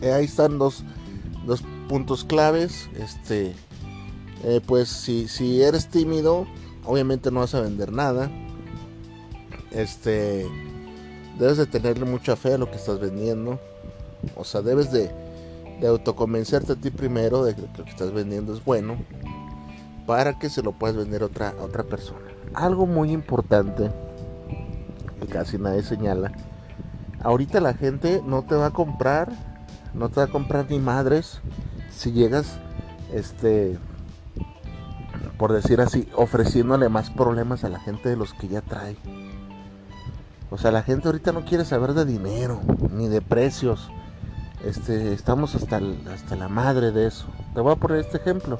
Eh, 0.00 0.12
ahí 0.12 0.24
están 0.24 0.58
dos, 0.58 0.84
dos, 1.46 1.62
puntos 1.88 2.24
claves. 2.24 2.88
Este, 2.94 3.54
eh, 4.48 4.60
pues 4.64 4.88
si, 4.88 5.26
si 5.26 5.60
eres 5.60 5.88
tímido, 5.88 6.46
obviamente 6.84 7.30
no 7.30 7.40
vas 7.40 7.54
a 7.54 7.60
vender 7.60 7.92
nada. 7.92 8.30
Este, 9.72 10.46
debes 11.38 11.58
de 11.58 11.66
tenerle 11.66 12.04
mucha 12.04 12.36
fe 12.36 12.54
a 12.54 12.58
lo 12.58 12.70
que 12.70 12.76
estás 12.76 13.00
vendiendo. 13.00 13.58
O 14.36 14.44
sea, 14.44 14.62
debes 14.62 14.92
de, 14.92 15.10
de 15.80 15.86
autoconvencerte 15.86 16.72
a 16.72 16.76
ti 16.76 16.90
primero 16.90 17.44
de 17.44 17.54
que 17.54 17.62
lo 17.62 17.84
que 17.84 17.90
estás 17.90 18.12
vendiendo 18.12 18.54
es 18.54 18.64
bueno 18.64 18.96
para 20.06 20.38
que 20.38 20.48
se 20.48 20.62
lo 20.62 20.70
puedas 20.72 20.96
vender 20.96 21.24
otra, 21.24 21.50
a 21.50 21.64
otra 21.64 21.82
persona. 21.82 22.26
Algo 22.54 22.86
muy 22.86 23.10
importante 23.10 23.90
que 25.20 25.26
casi 25.26 25.58
nadie 25.58 25.82
señala. 25.82 26.32
Ahorita 27.20 27.60
la 27.60 27.74
gente 27.74 28.22
no 28.24 28.44
te 28.44 28.54
va 28.54 28.66
a 28.66 28.72
comprar 28.72 29.56
no 29.96 30.10
te 30.10 30.16
va 30.16 30.24
a 30.24 30.30
comprar 30.30 30.70
ni 30.70 30.78
madres 30.78 31.40
si 31.90 32.12
llegas, 32.12 32.58
este, 33.14 33.78
por 35.38 35.52
decir 35.52 35.80
así, 35.80 36.08
ofreciéndole 36.14 36.88
más 36.88 37.10
problemas 37.10 37.64
a 37.64 37.68
la 37.68 37.80
gente 37.80 38.08
de 38.08 38.16
los 38.16 38.32
que 38.34 38.48
ya 38.48 38.62
trae. 38.62 38.96
O 40.50 40.58
sea, 40.58 40.70
la 40.70 40.82
gente 40.82 41.08
ahorita 41.08 41.32
no 41.32 41.44
quiere 41.44 41.64
saber 41.64 41.92
de 41.92 42.04
dinero, 42.04 42.60
ni 42.90 43.08
de 43.08 43.20
precios. 43.20 43.90
Este, 44.64 45.12
estamos 45.12 45.54
hasta, 45.54 45.80
hasta 46.12 46.36
la 46.36 46.48
madre 46.48 46.92
de 46.92 47.06
eso. 47.06 47.26
Te 47.54 47.60
voy 47.60 47.72
a 47.72 47.76
poner 47.76 47.98
este 47.98 48.16
ejemplo. 48.16 48.58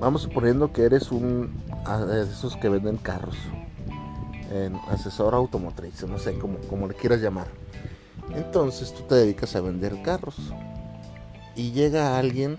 Vamos 0.00 0.22
suponiendo 0.22 0.72
que 0.72 0.82
eres 0.82 1.10
un 1.10 1.60
ah, 1.84 1.98
de 1.98 2.22
esos 2.22 2.56
que 2.56 2.68
venden 2.68 2.98
carros. 2.98 3.36
En 4.52 4.76
asesor 4.90 5.34
automotriz, 5.34 6.02
no 6.04 6.18
sé 6.18 6.38
cómo, 6.38 6.58
cómo 6.70 6.86
le 6.86 6.94
quieras 6.94 7.20
llamar. 7.20 7.48
Entonces 8.34 8.94
tú 8.94 9.02
te 9.02 9.16
dedicas 9.16 9.56
a 9.56 9.60
vender 9.60 10.00
carros. 10.02 10.36
Y 11.56 11.72
llega 11.72 12.18
alguien 12.18 12.56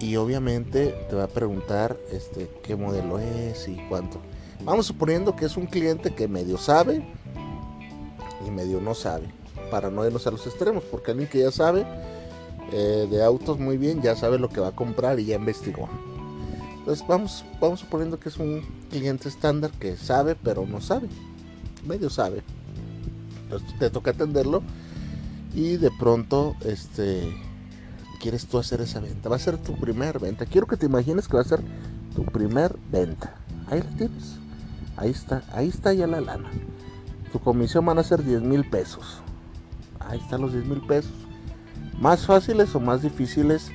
y 0.00 0.16
obviamente 0.16 0.94
te 1.08 1.16
va 1.16 1.24
a 1.24 1.28
preguntar 1.28 1.96
este, 2.10 2.50
qué 2.62 2.76
modelo 2.76 3.18
es 3.18 3.68
y 3.68 3.76
cuánto. 3.88 4.20
Vamos 4.64 4.86
suponiendo 4.86 5.36
que 5.36 5.46
es 5.46 5.56
un 5.56 5.66
cliente 5.66 6.14
que 6.14 6.28
medio 6.28 6.58
sabe 6.58 7.06
y 8.46 8.50
medio 8.50 8.80
no 8.80 8.94
sabe. 8.94 9.26
Para 9.70 9.90
no 9.90 10.04
irnos 10.06 10.26
a 10.26 10.30
los 10.30 10.46
extremos, 10.46 10.84
porque 10.84 11.10
alguien 11.10 11.28
que 11.28 11.40
ya 11.40 11.50
sabe 11.50 11.86
eh, 12.72 13.08
de 13.10 13.24
autos 13.24 13.58
muy 13.58 13.76
bien, 13.76 14.02
ya 14.02 14.14
sabe 14.14 14.38
lo 14.38 14.48
que 14.48 14.60
va 14.60 14.68
a 14.68 14.76
comprar 14.76 15.18
y 15.18 15.26
ya 15.26 15.36
investigó. 15.36 15.88
Entonces 16.78 17.06
vamos, 17.06 17.44
vamos 17.60 17.80
suponiendo 17.80 18.20
que 18.20 18.28
es 18.28 18.36
un 18.36 18.62
cliente 18.90 19.28
estándar 19.28 19.70
que 19.72 19.96
sabe 19.96 20.36
pero 20.36 20.66
no 20.66 20.80
sabe. 20.80 21.08
Medio 21.86 22.10
sabe 22.10 22.42
te 23.78 23.90
toca 23.90 24.12
atenderlo 24.12 24.62
y 25.54 25.76
de 25.76 25.90
pronto 25.90 26.56
este 26.64 27.34
quieres 28.24 28.46
tú 28.46 28.58
hacer 28.58 28.80
esa 28.80 29.00
venta. 29.00 29.28
Va 29.28 29.36
a 29.36 29.38
ser 29.38 29.58
tu 29.58 29.74
primer 29.74 30.18
venta. 30.18 30.46
Quiero 30.46 30.66
que 30.66 30.78
te 30.78 30.86
imagines 30.86 31.28
que 31.28 31.36
va 31.36 31.42
a 31.42 31.44
ser 31.44 31.60
tu 32.16 32.24
primer 32.24 32.74
venta. 32.90 33.34
Ahí 33.70 33.80
la 33.80 33.96
tienes. 33.98 34.38
Ahí 34.96 35.10
está, 35.10 35.42
ahí 35.52 35.68
está 35.68 35.92
ya 35.92 36.06
la 36.06 36.22
lana. 36.22 36.50
Tu 37.32 37.38
comisión 37.38 37.84
van 37.84 37.98
a 37.98 38.02
ser 38.02 38.24
10 38.24 38.40
mil 38.40 38.66
pesos. 38.70 39.20
Ahí 40.00 40.18
están 40.18 40.40
los 40.40 40.54
10 40.54 40.64
mil 40.64 40.80
pesos. 40.86 41.12
Más 42.00 42.24
fáciles 42.24 42.74
o 42.74 42.80
más 42.80 43.02
difíciles 43.02 43.70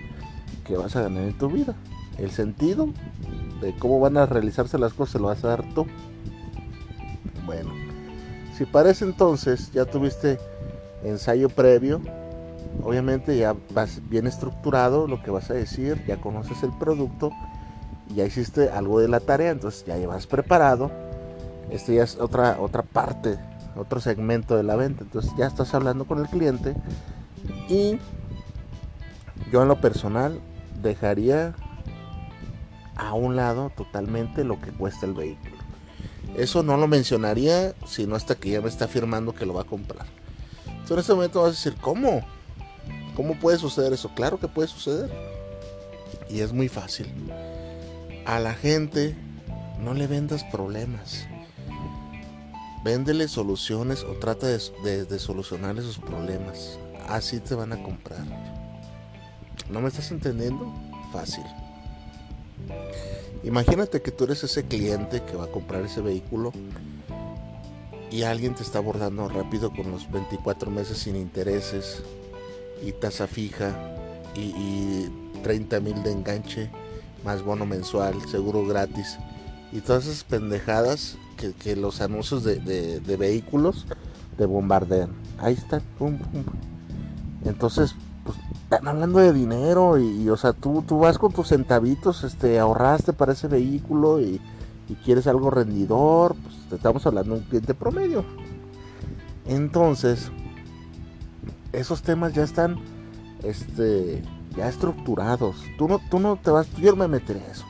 que 0.65 0.75
vas 0.75 0.95
a 0.95 1.03
ganar 1.03 1.25
en 1.25 1.37
tu 1.37 1.47
vida. 1.47 1.75
El 2.17 2.31
sentido 2.31 2.89
de 3.61 3.75
cómo 3.77 3.99
van 3.99 4.17
a 4.17 4.25
realizarse 4.25 4.79
las 4.79 4.93
cosas 4.93 5.21
lo 5.21 5.27
vas 5.27 5.43
a 5.43 5.49
dar 5.49 5.73
tú. 5.75 5.85
Bueno, 7.45 7.69
si 8.57 8.65
para 8.65 8.89
ese 8.89 9.05
entonces 9.05 9.71
ya 9.73 9.85
tuviste 9.85 10.39
ensayo 11.03 11.49
previo, 11.49 12.01
obviamente 12.89 13.37
ya 13.37 13.55
vas 13.73 14.01
bien 14.09 14.25
estructurado 14.25 15.07
lo 15.07 15.21
que 15.21 15.29
vas 15.29 15.51
a 15.51 15.53
decir, 15.53 16.03
ya 16.07 16.19
conoces 16.19 16.63
el 16.63 16.71
producto, 16.71 17.31
ya 18.15 18.25
hiciste 18.25 18.69
algo 18.69 18.99
de 18.99 19.07
la 19.07 19.19
tarea, 19.19 19.51
entonces 19.51 19.85
ya 19.85 19.95
llevas 19.95 20.25
preparado. 20.25 20.91
Esto 21.69 21.91
ya 21.93 22.03
es 22.03 22.17
otra, 22.17 22.57
otra 22.59 22.81
parte, 22.81 23.37
otro 23.75 23.99
segmento 23.99 24.57
de 24.57 24.63
la 24.63 24.75
venta. 24.75 25.03
Entonces 25.03 25.31
ya 25.37 25.45
estás 25.45 25.75
hablando 25.75 26.05
con 26.05 26.17
el 26.17 26.27
cliente 26.27 26.75
y 27.69 27.99
yo 29.51 29.61
en 29.61 29.67
lo 29.67 29.79
personal 29.79 30.41
dejaría 30.81 31.53
a 32.95 33.13
un 33.13 33.35
lado 33.35 33.71
totalmente 33.77 34.43
lo 34.43 34.59
que 34.59 34.71
cuesta 34.71 35.05
el 35.05 35.13
vehículo. 35.13 35.57
Eso 36.35 36.63
no 36.63 36.75
lo 36.75 36.87
mencionaría 36.87 37.75
sino 37.85 38.15
hasta 38.15 38.33
que 38.33 38.49
ya 38.49 38.61
me 38.61 38.69
está 38.69 38.85
afirmando 38.85 39.33
que 39.33 39.45
lo 39.45 39.53
va 39.53 39.61
a 39.61 39.65
comprar. 39.65 40.07
Entonces 40.65 40.91
en 40.91 40.99
ese 40.99 41.13
momento 41.13 41.41
vas 41.41 41.49
a 41.49 41.51
decir, 41.51 41.75
¿cómo? 41.79 42.25
¿Cómo 43.19 43.37
puede 43.37 43.57
suceder 43.57 43.91
eso? 43.91 44.07
Claro 44.15 44.39
que 44.39 44.47
puede 44.47 44.69
suceder. 44.69 45.11
Y 46.29 46.39
es 46.39 46.53
muy 46.53 46.69
fácil. 46.69 47.11
A 48.25 48.39
la 48.39 48.53
gente 48.53 49.13
no 49.77 49.93
le 49.93 50.07
vendas 50.07 50.45
problemas. 50.45 51.27
Véndele 52.81 53.27
soluciones 53.27 54.05
o 54.05 54.13
trata 54.13 54.47
de, 54.47 55.03
de 55.03 55.19
solucionar 55.19 55.77
esos 55.77 55.99
problemas. 55.99 56.79
Así 57.09 57.41
te 57.41 57.55
van 57.55 57.73
a 57.73 57.83
comprar. 57.83 58.23
¿No 59.69 59.81
me 59.81 59.89
estás 59.89 60.11
entendiendo? 60.11 60.73
Fácil. 61.11 61.43
Imagínate 63.43 64.01
que 64.01 64.11
tú 64.11 64.23
eres 64.23 64.45
ese 64.45 64.63
cliente 64.63 65.23
que 65.23 65.35
va 65.35 65.43
a 65.43 65.51
comprar 65.51 65.83
ese 65.83 65.99
vehículo 65.99 66.53
y 68.11 68.21
alguien 68.21 68.55
te 68.55 68.63
está 68.63 68.77
abordando 68.77 69.27
rápido 69.27 69.71
con 69.71 69.91
los 69.91 70.09
24 70.09 70.71
meses 70.71 70.99
sin 70.99 71.17
intereses 71.17 72.01
y 72.81 72.91
tasa 72.93 73.27
fija 73.27 73.75
y, 74.35 75.07
30 75.43 75.79
mil 75.79 76.03
de 76.03 76.11
enganche 76.11 76.69
más 77.23 77.43
bono 77.43 77.65
mensual, 77.65 78.15
seguro 78.29 78.65
gratis 78.65 79.17
y 79.71 79.79
todas 79.79 80.05
esas 80.05 80.25
pendejadas 80.25 81.17
que, 81.37 81.75
los 81.77 82.01
anuncios 82.01 82.43
de, 82.43 83.15
vehículos 83.17 83.85
te 84.37 84.45
bombardean. 84.45 85.11
Ahí 85.37 85.53
está, 85.53 85.81
Entonces, 87.45 87.95
pues, 88.25 88.37
están 88.63 88.87
hablando 88.87 89.19
de 89.19 89.33
dinero 89.33 89.97
y, 89.97 90.29
o 90.29 90.37
sea, 90.37 90.53
tú, 90.53 90.83
tú 90.87 90.99
vas 90.99 91.17
con 91.17 91.31
tus 91.31 91.47
centavitos, 91.47 92.23
este, 92.23 92.59
ahorraste 92.59 93.13
para 93.13 93.33
ese 93.33 93.47
vehículo 93.47 94.21
y, 94.21 94.41
quieres 95.05 95.27
algo 95.27 95.51
rendidor, 95.51 96.35
pues 96.35 96.55
te 96.67 96.75
estamos 96.75 97.05
hablando 97.05 97.35
de 97.35 97.41
un 97.41 97.45
cliente 97.45 97.75
promedio. 97.75 98.25
Entonces, 99.45 100.31
esos 101.73 102.01
temas 102.01 102.33
ya 102.33 102.43
están, 102.43 102.77
este, 103.43 104.23
ya 104.55 104.67
estructurados. 104.69 105.63
Tú 105.77 105.87
no, 105.87 105.99
tú 106.09 106.19
no 106.19 106.35
te 106.37 106.51
vas, 106.51 106.69
yo 106.75 106.91
no 106.91 106.97
me 106.97 107.07
meteré 107.07 107.41
a 107.41 107.51
eso. 107.51 107.65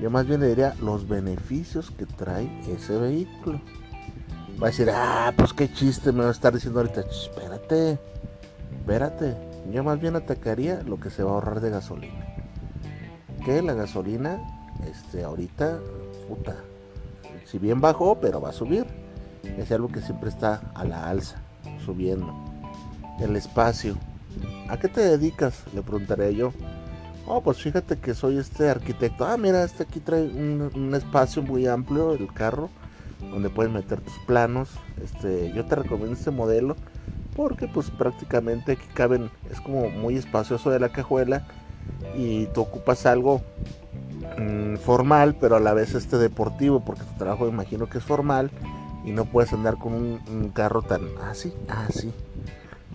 Yo 0.00 0.10
más 0.10 0.26
bien 0.26 0.40
le 0.40 0.48
diría 0.48 0.74
los 0.80 1.08
beneficios 1.08 1.90
que 1.90 2.06
trae 2.06 2.48
ese 2.68 2.96
vehículo. 2.96 3.60
Va 4.62 4.68
a 4.68 4.70
decir, 4.70 4.90
ah, 4.90 5.32
pues 5.36 5.52
qué 5.52 5.72
chiste 5.72 6.12
me 6.12 6.22
va 6.22 6.28
a 6.28 6.32
estar 6.32 6.52
diciendo 6.52 6.80
ahorita. 6.80 7.00
Espérate, 7.02 7.98
espérate. 8.78 9.36
Yo 9.72 9.82
más 9.82 10.00
bien 10.00 10.14
atacaría 10.16 10.82
lo 10.82 11.00
que 11.00 11.10
se 11.10 11.22
va 11.22 11.30
a 11.30 11.34
ahorrar 11.34 11.60
de 11.60 11.70
gasolina. 11.70 12.26
Que 13.44 13.62
la 13.62 13.74
gasolina, 13.74 14.38
este, 14.88 15.24
ahorita, 15.24 15.78
puta, 16.28 16.56
si 17.46 17.58
bien 17.58 17.80
bajó, 17.80 18.20
pero 18.20 18.40
va 18.40 18.50
a 18.50 18.52
subir. 18.52 18.86
Es 19.42 19.70
algo 19.72 19.88
que 19.88 20.00
siempre 20.00 20.28
está 20.28 20.60
a 20.74 20.84
la 20.84 21.08
alza, 21.08 21.40
subiendo. 21.84 22.34
El 23.20 23.36
espacio. 23.36 23.96
¿A 24.68 24.78
qué 24.78 24.88
te 24.88 25.00
dedicas? 25.00 25.62
Le 25.74 25.82
preguntaré 25.82 26.34
yo. 26.34 26.52
Oh, 27.26 27.40
pues 27.40 27.58
fíjate 27.58 27.98
que 27.98 28.14
soy 28.14 28.38
este 28.38 28.68
arquitecto. 28.68 29.24
Ah, 29.24 29.36
mira, 29.36 29.64
este 29.64 29.84
aquí 29.84 30.00
trae 30.00 30.22
un, 30.22 30.92
espacio 30.94 31.42
muy 31.42 31.66
amplio, 31.66 32.12
el 32.12 32.32
carro, 32.32 32.68
donde 33.30 33.48
puedes 33.48 33.72
meter 33.72 34.00
tus 34.00 34.18
planos. 34.26 34.70
Este, 35.02 35.52
yo 35.54 35.64
te 35.64 35.76
recomiendo 35.76 36.14
este 36.14 36.30
modelo 36.30 36.76
porque 37.34 37.66
pues 37.66 37.90
prácticamente 37.90 38.72
aquí 38.72 38.86
caben, 38.94 39.30
es 39.50 39.60
como 39.60 39.88
muy 39.88 40.16
espacioso 40.16 40.70
de 40.70 40.80
la 40.80 40.90
cajuela 40.90 41.46
y 42.16 42.46
tú 42.46 42.62
ocupas 42.62 43.06
algo 43.06 43.42
mm, 44.38 44.76
formal, 44.76 45.36
pero 45.40 45.56
a 45.56 45.60
la 45.60 45.74
vez 45.74 45.94
este 45.94 46.18
deportivo, 46.18 46.84
porque 46.84 47.02
tu 47.02 47.18
trabajo 47.18 47.48
imagino 47.48 47.88
que 47.88 47.98
es 47.98 48.04
formal 48.04 48.50
y 49.04 49.10
no 49.10 49.24
puedes 49.24 49.52
andar 49.52 49.76
con 49.76 49.94
un, 49.94 50.50
carro 50.54 50.82
tan 50.82 51.02
así, 51.28 51.52
así. 51.68 52.12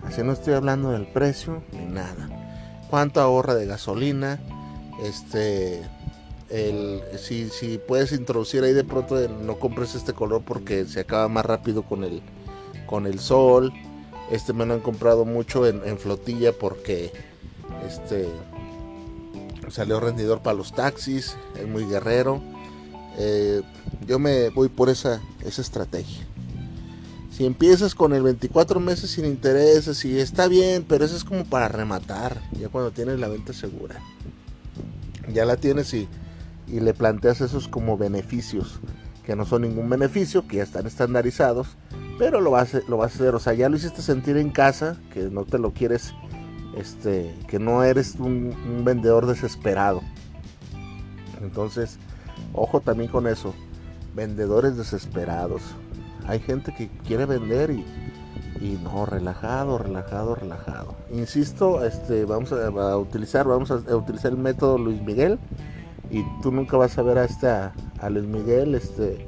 Así 0.04 0.22
no 0.22 0.32
estoy 0.32 0.54
hablando 0.54 0.90
del 0.90 1.06
precio 1.06 1.62
ni 1.72 1.84
nada. 1.86 2.28
Cuánto 2.88 3.20
ahorra 3.20 3.54
de 3.54 3.66
gasolina, 3.66 4.40
este, 5.02 5.82
el, 6.50 7.00
si, 7.18 7.48
si 7.48 7.78
puedes 7.78 8.12
introducir 8.12 8.64
ahí 8.64 8.72
de 8.72 8.84
pronto 8.84 9.16
no 9.28 9.58
compres 9.58 9.94
este 9.94 10.12
color 10.12 10.42
porque 10.44 10.84
se 10.84 11.00
acaba 11.00 11.28
más 11.28 11.46
rápido 11.46 11.82
con 11.82 12.04
el, 12.04 12.22
con 12.86 13.06
el 13.06 13.20
sol. 13.20 13.72
Este 14.30 14.52
me 14.52 14.66
lo 14.66 14.74
han 14.74 14.80
comprado 14.80 15.24
mucho 15.24 15.66
en, 15.66 15.98
flotilla 15.98 16.52
porque 16.52 17.12
este 17.86 18.28
salió 19.68 20.00
rendidor 20.00 20.40
para 20.40 20.56
los 20.56 20.72
taxis, 20.72 21.36
es 21.58 21.66
muy 21.66 21.84
guerrero. 21.84 22.40
Eh, 23.18 23.62
yo 24.06 24.18
me 24.18 24.50
voy 24.50 24.68
por 24.68 24.88
esa, 24.88 25.20
esa 25.44 25.62
estrategia. 25.62 26.26
Si 27.40 27.46
empiezas 27.46 27.94
con 27.94 28.12
el 28.12 28.22
24 28.22 28.80
meses 28.80 29.12
sin 29.12 29.24
intereses, 29.24 30.04
y 30.04 30.20
está 30.20 30.46
bien, 30.46 30.84
pero 30.86 31.06
eso 31.06 31.16
es 31.16 31.24
como 31.24 31.46
para 31.46 31.68
rematar, 31.68 32.38
ya 32.52 32.68
cuando 32.68 32.90
tienes 32.90 33.18
la 33.18 33.28
venta 33.28 33.54
segura. 33.54 33.98
Ya 35.32 35.46
la 35.46 35.56
tienes 35.56 35.94
y, 35.94 36.06
y 36.66 36.80
le 36.80 36.92
planteas 36.92 37.40
esos 37.40 37.66
como 37.66 37.96
beneficios, 37.96 38.80
que 39.24 39.36
no 39.36 39.46
son 39.46 39.62
ningún 39.62 39.88
beneficio, 39.88 40.46
que 40.46 40.58
ya 40.58 40.62
están 40.62 40.86
estandarizados, 40.86 41.78
pero 42.18 42.42
lo 42.42 42.50
vas, 42.50 42.76
lo 42.86 42.98
vas 42.98 43.12
a 43.12 43.14
hacer, 43.14 43.34
o 43.34 43.40
sea, 43.40 43.54
ya 43.54 43.70
lo 43.70 43.76
hiciste 43.78 44.02
sentir 44.02 44.36
en 44.36 44.50
casa, 44.50 44.98
que 45.10 45.30
no 45.30 45.46
te 45.46 45.58
lo 45.58 45.72
quieres, 45.72 46.12
este, 46.76 47.34
que 47.48 47.58
no 47.58 47.84
eres 47.84 48.16
un, 48.16 48.54
un 48.68 48.84
vendedor 48.84 49.24
desesperado. 49.24 50.02
Entonces, 51.40 51.98
Ojo 52.52 52.80
también 52.80 53.10
con 53.10 53.26
eso. 53.26 53.54
Vendedores 54.14 54.76
desesperados. 54.76 55.62
Hay 56.26 56.40
gente 56.40 56.72
que 56.74 56.88
quiere 57.06 57.26
vender 57.26 57.70
y, 57.70 57.84
y 58.60 58.78
no, 58.82 59.06
relajado, 59.06 59.78
relajado, 59.78 60.34
relajado. 60.34 60.94
Insisto, 61.12 61.84
este, 61.84 62.24
vamos 62.24 62.52
a, 62.52 62.96
utilizar, 62.96 63.46
vamos 63.46 63.70
a, 63.70 63.76
utilizar 63.96 64.32
el 64.32 64.38
método 64.38 64.78
Luis 64.78 65.00
Miguel 65.02 65.38
y 66.10 66.24
tú 66.42 66.52
nunca 66.52 66.76
vas 66.76 66.98
a 66.98 67.02
ver 67.02 67.18
a 67.18 67.24
este 67.24 67.48
a, 67.48 67.72
Luis 68.10 68.26
Miguel 68.26 68.74
este 68.74 69.26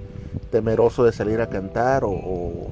temeroso 0.50 1.04
de 1.04 1.12
salir 1.12 1.40
a 1.40 1.48
cantar 1.48 2.04
o, 2.04 2.70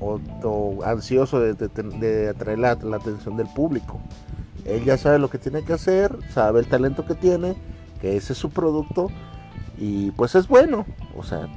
o, 0.00 0.84
ansioso 0.84 1.40
de, 1.40 2.28
atraer 2.28 2.58
la, 2.58 2.74
la, 2.74 2.96
atención 2.96 3.36
del 3.36 3.48
público. 3.48 4.00
Él 4.64 4.84
ya 4.84 4.96
sabe 4.96 5.18
lo 5.18 5.30
que 5.30 5.38
tiene 5.38 5.64
que 5.64 5.72
hacer, 5.72 6.16
sabe 6.32 6.60
el 6.60 6.66
talento 6.66 7.04
que 7.06 7.14
tiene, 7.14 7.56
que 8.00 8.16
ese 8.16 8.34
es 8.34 8.38
su 8.38 8.50
producto 8.50 9.08
y 9.78 10.10
pues 10.12 10.34
es 10.34 10.46
bueno, 10.46 10.84
o 11.16 11.22
sea, 11.22 11.48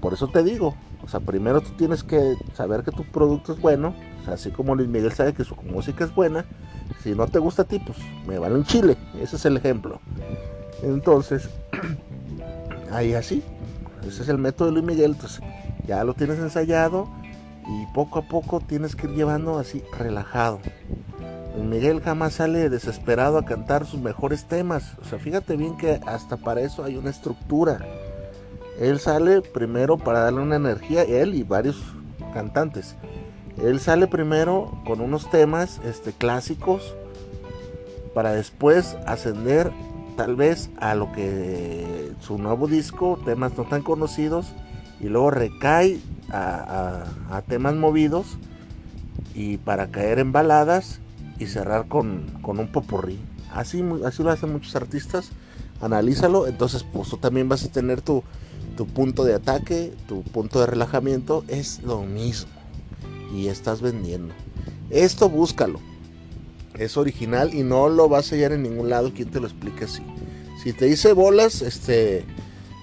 por 0.00 0.12
eso 0.12 0.28
te 0.28 0.42
digo, 0.42 0.74
o 1.04 1.08
sea, 1.08 1.20
primero 1.20 1.60
tú 1.60 1.70
tienes 1.70 2.02
que 2.02 2.36
saber 2.54 2.82
que 2.82 2.92
tu 2.92 3.04
producto 3.04 3.52
es 3.52 3.60
bueno, 3.60 3.94
o 4.20 4.24
sea, 4.24 4.34
así 4.34 4.50
como 4.50 4.74
Luis 4.74 4.88
Miguel 4.88 5.12
sabe 5.12 5.34
que 5.34 5.44
su 5.44 5.56
música 5.56 6.04
es 6.04 6.14
buena, 6.14 6.44
si 7.02 7.14
no 7.14 7.26
te 7.26 7.38
gusta 7.38 7.62
a 7.62 7.64
ti, 7.64 7.78
pues 7.78 7.98
me 8.26 8.38
vale 8.38 8.54
un 8.54 8.64
chile, 8.64 8.96
ese 9.20 9.36
es 9.36 9.44
el 9.44 9.56
ejemplo. 9.56 10.00
Entonces, 10.82 11.48
ahí 12.92 13.14
así, 13.14 13.42
ese 14.06 14.22
es 14.22 14.28
el 14.28 14.38
método 14.38 14.68
de 14.68 14.74
Luis 14.74 14.84
Miguel, 14.84 15.12
entonces 15.12 15.40
ya 15.86 16.04
lo 16.04 16.14
tienes 16.14 16.38
ensayado 16.38 17.08
y 17.66 17.86
poco 17.94 18.20
a 18.20 18.22
poco 18.22 18.60
tienes 18.60 18.96
que 18.96 19.06
ir 19.06 19.14
llevando 19.14 19.58
así 19.58 19.82
relajado. 19.98 20.60
Miguel 21.60 22.00
jamás 22.00 22.34
sale 22.34 22.70
desesperado 22.70 23.38
a 23.38 23.44
cantar 23.44 23.86
sus 23.86 24.00
mejores 24.00 24.46
temas. 24.46 24.94
O 25.00 25.04
sea, 25.04 25.18
fíjate 25.18 25.56
bien 25.56 25.76
que 25.76 26.00
hasta 26.06 26.36
para 26.36 26.62
eso 26.62 26.82
hay 26.82 26.96
una 26.96 27.10
estructura. 27.10 27.78
Él 28.82 28.98
sale 28.98 29.42
primero 29.42 29.96
para 29.96 30.24
darle 30.24 30.40
una 30.40 30.56
energía, 30.56 31.04
él 31.04 31.36
y 31.36 31.44
varios 31.44 31.80
cantantes. 32.34 32.96
Él 33.62 33.78
sale 33.78 34.08
primero 34.08 34.76
con 34.84 35.00
unos 35.00 35.30
temas 35.30 35.80
este, 35.84 36.10
clásicos 36.10 36.96
para 38.12 38.32
después 38.32 38.96
ascender 39.06 39.70
tal 40.16 40.34
vez 40.34 40.68
a 40.78 40.96
lo 40.96 41.12
que 41.12 42.10
su 42.18 42.38
nuevo 42.38 42.66
disco, 42.66 43.20
temas 43.24 43.56
no 43.56 43.62
tan 43.62 43.82
conocidos, 43.82 44.52
y 44.98 45.08
luego 45.08 45.30
recae 45.30 46.00
a, 46.32 47.04
temas 47.46 47.76
movidos 47.76 48.36
y 49.32 49.58
para 49.58 49.92
caer 49.92 50.18
en 50.18 50.32
baladas 50.32 50.98
y 51.38 51.46
cerrar 51.46 51.86
con, 51.86 52.26
un 52.42 52.72
popurrí. 52.72 53.20
Así, 53.54 53.84
así 54.04 54.24
lo 54.24 54.32
hacen 54.32 54.50
muchos 54.50 54.74
artistas. 54.74 55.30
Analízalo, 55.80 56.48
entonces 56.48 56.84
pues 56.84 57.08
tú 57.08 57.16
también 57.16 57.48
vas 57.48 57.64
a 57.64 57.68
tener 57.68 58.00
tu, 58.00 58.24
tu 58.72 58.86
punto 58.86 59.24
de 59.24 59.34
ataque, 59.34 59.92
tu 60.08 60.22
punto 60.22 60.60
de 60.60 60.66
relajamiento, 60.66 61.44
es 61.48 61.82
lo 61.82 62.02
mismo. 62.02 62.50
Y 63.34 63.48
estás 63.48 63.80
vendiendo. 63.80 64.34
Esto 64.90 65.28
búscalo. 65.28 65.80
Es 66.78 66.96
original 66.96 67.54
y 67.54 67.62
no 67.62 67.88
lo 67.88 68.08
vas 68.08 68.32
a 68.32 68.34
hallar 68.34 68.52
en 68.52 68.62
ningún 68.62 68.90
lado 68.90 69.12
quien 69.14 69.30
te 69.30 69.40
lo 69.40 69.46
explique 69.46 69.84
así. 69.84 70.02
Si 70.62 70.72
te 70.72 70.86
dice 70.86 71.12
bolas, 71.12 71.62
este, 71.62 72.24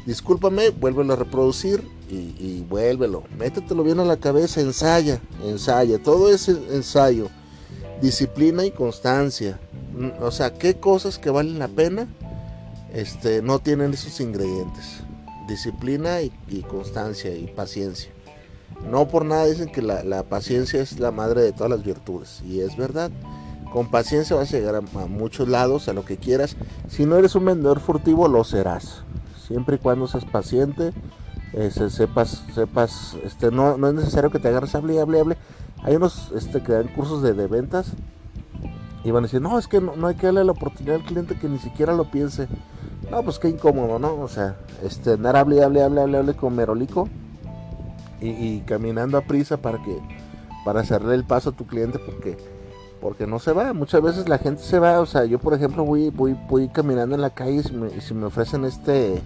discúlpame, 0.06 0.70
vuélvelo 0.70 1.14
a 1.14 1.18
reproducir 1.18 1.84
y, 2.10 2.36
y 2.40 2.66
vuélvelo. 2.68 3.24
Métetelo 3.38 3.84
bien 3.84 4.00
a 4.00 4.06
la 4.06 4.18
cabeza, 4.18 4.62
ensaya, 4.62 5.20
ensaya. 5.44 6.02
Todo 6.02 6.30
es 6.30 6.48
ensayo 6.48 7.30
disciplina 8.02 8.66
y 8.66 8.72
constancia. 8.72 9.60
Mm, 9.98 10.24
o 10.24 10.32
sea, 10.32 10.54
qué 10.54 10.76
cosas 10.76 11.18
que 11.18 11.30
valen 11.30 11.60
la 11.60 11.68
pena 11.68 12.08
este, 12.94 13.42
no 13.42 13.60
tienen 13.60 13.94
esos 13.94 14.20
ingredientes. 14.20 15.02
Disciplina 15.50 16.22
y, 16.22 16.32
constancia 16.62 17.36
y 17.36 17.48
paciencia. 17.48 18.12
No 18.90 19.08
por 19.08 19.26
nada 19.26 19.46
dicen 19.46 19.70
que 19.70 19.82
la, 19.82 20.24
paciencia 20.24 20.82
es 20.82 21.00
la 21.00 21.12
madre 21.12 21.42
de 21.42 21.52
todas 21.52 21.72
las 21.72 21.84
virtudes. 21.84 22.42
Y 22.46 22.62
es 22.62 22.78
verdad. 22.78 23.12
Con 23.74 23.92
paciencia 23.92 24.36
vas 24.36 24.54
a 24.54 24.58
llegar 24.58 24.76
a, 24.76 24.82
muchos 24.82 25.48
lados, 25.48 25.90
a 25.90 25.94
lo 25.94 26.06
que 26.06 26.18
quieras. 26.18 26.56
Si 26.88 27.06
no 27.06 27.18
eres 27.18 27.36
un 27.36 27.46
vendedor 27.46 27.80
furtivo, 27.80 28.28
lo 28.28 28.44
serás. 28.44 29.04
Siempre 29.48 29.76
y 29.76 29.80
cuando 29.80 30.08
seas 30.08 30.26
paciente, 30.26 30.94
eh, 31.54 31.72
sepas, 31.72 32.44
sepas, 32.54 33.18
este, 33.24 33.52
no, 33.52 33.78
no 33.78 33.90
es 33.90 33.96
necesario 33.96 34.30
que 34.30 34.40
te 34.40 34.48
agarres, 34.48 34.76
hable, 34.76 35.00
hable, 35.00 35.20
hable 35.20 35.38
hay 35.84 35.96
unos 35.96 36.32
este, 36.36 36.62
que 36.62 36.74
dan 36.74 36.88
cursos 36.90 37.22
de, 37.22 37.34
ventas 37.48 37.94
y 39.04 39.12
van 39.12 39.24
a 39.24 39.28
decir, 39.28 39.42
no, 39.42 39.58
es 39.58 39.68
que 39.68 39.80
no, 39.80 40.08
hay 40.08 40.16
que 40.16 40.28
darle 40.28 40.44
la 40.44 40.52
oportunidad 40.52 40.98
al 40.98 41.04
cliente 41.04 41.38
que 41.38 41.48
ni 41.48 41.58
siquiera 41.60 41.94
lo 41.94 42.12
piense. 42.12 42.48
No, 43.12 43.24
pues 43.24 43.40
qué 43.40 43.50
incómodo, 43.50 43.98
¿no? 43.98 44.16
O 44.22 44.28
sea, 44.28 44.56
este, 44.84 45.14
andar 45.14 45.36
hable, 45.36 45.64
hable, 45.64 45.82
hable, 45.82 46.02
hable, 46.02 46.18
hable 46.18 46.34
con 46.36 46.56
merolico 46.56 47.10
y, 48.22 48.60
caminando 48.62 49.18
a 49.18 49.22
prisa 49.22 49.58
para 49.58 49.82
que, 49.82 49.98
para 50.66 50.82
hacerle 50.82 51.16
el 51.16 51.24
paso 51.24 51.50
a 51.50 51.54
tu 51.54 51.66
cliente 51.66 52.00
porque, 52.00 52.38
porque 53.02 53.26
no 53.26 53.40
se 53.40 53.52
va. 53.52 53.74
Muchas 53.74 54.02
veces 54.02 54.30
la 54.30 54.38
gente 54.38 54.62
se 54.62 54.78
va, 54.78 55.00
o 55.00 55.06
sea, 55.06 55.26
yo 55.26 55.40
por 55.40 55.54
ejemplo 55.54 55.84
voy, 55.84 56.10
voy, 56.10 56.38
voy 56.48 56.68
caminando 56.70 57.16
en 57.16 57.22
la 57.22 57.32
calle 57.32 57.64
y 57.98 58.02
si 58.02 58.14
me, 58.14 58.26
ofrecen 58.26 58.66
este 58.66 59.22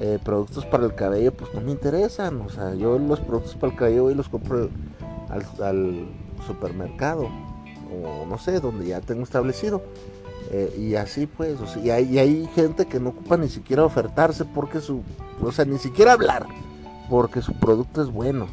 eh, 0.00 0.18
productos 0.24 0.64
para 0.64 0.84
el 0.84 0.94
cabello, 0.94 1.32
pues 1.34 1.52
no 1.52 1.60
me 1.60 1.72
interesan. 1.72 2.40
O 2.40 2.48
sea, 2.48 2.74
yo 2.74 2.98
los 2.98 3.20
productos 3.20 3.54
para 3.56 3.72
el 3.72 3.78
cabello 3.78 4.04
voy 4.04 4.12
y 4.12 4.16
los 4.16 4.28
compro 4.28 4.70
al, 5.28 6.06
supermercado 6.46 7.28
o 7.90 8.26
no 8.26 8.38
sé, 8.38 8.60
donde 8.60 8.86
ya 8.86 9.00
tengo 9.00 9.22
establecido. 9.22 9.82
Eh, 10.50 10.74
y 10.78 10.94
así 10.94 11.26
pues, 11.26 11.58
y, 11.82 11.90
hay, 11.90 12.48
gente 12.54 12.86
que 12.86 13.00
no 13.00 13.10
ocupa 13.10 13.36
ni 13.36 13.48
siquiera 13.48 13.84
ofertarse 13.84 14.44
porque 14.44 14.80
su, 14.80 15.02
o 15.42 15.52
sea, 15.52 15.64
ni 15.64 15.78
siquiera 15.78 16.12
hablar, 16.12 16.46
porque 17.08 17.42
su 17.42 17.54
producto 17.54 18.02
es 18.02 18.08
bueno. 18.08 18.46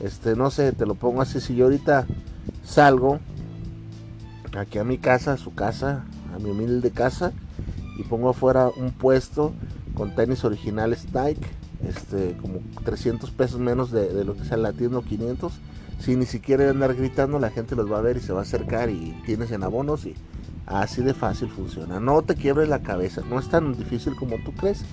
Este, 0.00 0.34
no 0.34 0.50
sé, 0.50 0.72
te 0.72 0.86
lo 0.86 0.94
pongo 0.94 1.20
así, 1.20 1.40
si 1.40 1.54
yo 1.54 1.66
ahorita 1.66 2.06
salgo 2.64 3.20
aquí 4.58 4.78
a 4.78 4.84
mi 4.84 4.98
casa, 4.98 5.34
a 5.34 5.36
su 5.36 5.54
casa, 5.54 6.04
a 6.34 6.38
mi 6.38 6.50
humilde 6.50 6.90
casa, 6.90 7.32
y 7.98 8.02
pongo 8.04 8.30
afuera 8.30 8.70
un 8.76 8.92
puesto 8.92 9.52
con 9.94 10.14
tenis 10.14 10.44
originales 10.44 11.06
Nike, 11.12 11.46
este, 11.86 12.36
como 12.40 12.60
300 12.84 13.30
pesos 13.30 13.60
menos 13.60 13.90
de, 13.90 14.24
lo 14.24 14.34
que 14.34 14.44
sea 14.44 14.56
la 14.56 14.72
tienda 14.72 15.02
500. 15.02 15.52
Si 15.98 16.16
ni 16.16 16.24
siquiera 16.24 16.70
andar 16.70 16.94
gritando, 16.94 17.38
la 17.38 17.50
gente 17.50 17.76
los 17.76 17.90
va 17.90 17.98
a 17.98 18.02
ver 18.02 18.16
y 18.16 18.20
se 18.20 18.32
va 18.32 18.40
a 18.40 18.42
acercar 18.42 18.88
y 18.88 19.14
tienes 19.26 19.50
en 19.52 19.62
abonos 19.62 20.06
y 20.06 20.14
así 20.70 21.02
de 21.02 21.14
fácil 21.14 21.48
funciona. 21.48 22.00
No 22.00 22.22
te 22.22 22.34
quiebres 22.34 22.68
la 22.68 22.80
cabeza, 22.80 23.22
no 23.28 23.38
es 23.38 23.48
tan 23.48 23.74
difícil 23.76 24.14
como 24.16 24.36
tú 24.44 24.52
crees 24.52 24.84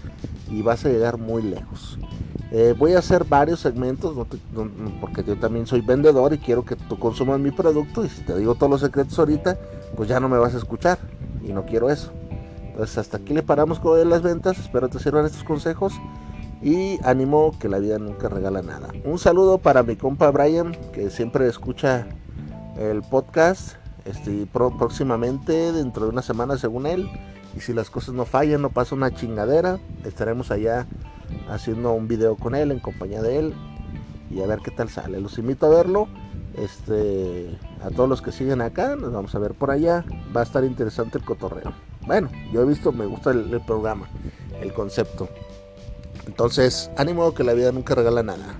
y 0.50 0.62
vas 0.62 0.86
a 0.86 0.90
llegar 0.90 1.18
muy 1.18 1.44
lejos. 1.44 2.00
Eh, 2.52 2.74
voy 2.78 2.94
a 2.94 3.00
hacer 3.00 3.26
varios 3.26 3.60
segmentos 3.60 4.16
porque 5.02 5.24
yo 5.24 5.38
también 5.38 5.68
soy 5.68 5.82
vendedor 5.82 6.34
y 6.34 6.38
quiero 6.38 6.64
que 6.64 6.76
tú 6.76 6.98
consumas 6.98 7.40
mi 7.40 7.52
producto 7.52 8.06
y 8.06 8.10
si 8.10 8.22
te 8.22 8.38
digo 8.38 8.56
todos 8.56 8.70
los 8.70 8.82
secretos 8.82 9.18
ahorita, 9.20 9.58
pues 9.96 10.10
ya 10.10 10.20
no 10.20 10.30
me 10.30 10.38
vas 10.38 10.56
a 10.56 10.58
escuchar 10.58 10.98
y 11.44 11.52
no 11.52 11.66
quiero 11.66 11.90
eso. 11.90 12.12
Entonces 12.70 12.98
hasta 12.98 13.18
aquí 13.18 13.34
le 13.34 13.44
paramos 13.44 13.80
con 13.80 14.10
las 14.10 14.22
ventas, 14.22 14.58
espero 14.60 14.88
te 14.88 15.00
sirvan 15.00 15.26
estos 15.26 15.44
consejos 15.44 15.94
y 16.62 17.00
ánimo 17.04 17.54
que 17.60 17.70
la 17.70 17.80
vida 17.80 18.00
nunca 18.00 18.30
regala 18.30 18.62
nada. 18.62 18.90
Un 19.04 19.20
saludo 19.20 19.58
para 19.58 19.84
mi 19.84 19.96
compa 19.96 20.32
Brian 20.32 20.72
que 20.94 21.10
siempre 21.10 21.48
escucha 21.48 22.08
el 22.80 23.02
podcast 23.02 23.76
este, 24.08 24.48
próximamente 24.48 25.72
dentro 25.72 26.06
de 26.06 26.12
una 26.12 26.22
semana 26.22 26.58
según 26.58 26.86
él 26.88 27.10
y 27.56 27.60
si 27.60 27.74
las 27.74 27.90
cosas 27.90 28.14
no 28.14 28.26
fallan, 28.26 28.62
no 28.62 28.70
pasa 28.70 28.96
una 28.96 29.14
chingadera, 29.14 29.80
estaremos 30.06 30.52
allá 30.52 30.88
haciendo 31.50 31.94
un 31.94 32.08
video 32.08 32.36
con 32.36 32.56
él 32.56 32.72
en 32.72 32.80
compañía 32.80 33.22
de 33.22 33.40
él 33.40 33.54
y 34.30 34.42
a 34.42 34.48
ver 34.48 34.60
qué 34.60 34.72
tal 34.72 34.90
sale. 34.90 35.20
Los 35.20 35.38
invito 35.38 35.66
a 35.66 35.70
verlo. 35.70 36.08
Este, 36.56 37.56
a 37.84 37.92
todos 37.92 38.10
los 38.10 38.22
que 38.24 38.32
siguen 38.32 38.62
acá, 38.62 38.96
nos 38.96 39.14
vamos 39.14 39.34
a 39.36 39.40
ver 39.40 39.54
por 39.54 39.72
allá. 39.72 40.04
Va 40.36 40.42
a 40.42 40.44
estar 40.44 40.64
interesante 40.64 41.18
el 41.18 41.24
cotorreo. 41.24 41.72
Bueno, 42.06 42.30
yo 42.52 42.62
he 42.62 42.66
visto, 42.66 42.92
me 42.92 43.06
gusta 43.06 43.32
el 43.32 43.62
programa, 43.66 44.08
el 44.62 44.74
concepto. 44.74 45.30
Entonces, 46.26 46.92
ánimo 46.98 47.34
que 47.34 47.44
la 47.44 47.54
vida 47.54 47.72
nunca 47.72 47.96
regala 47.96 48.24
nada. 48.24 48.56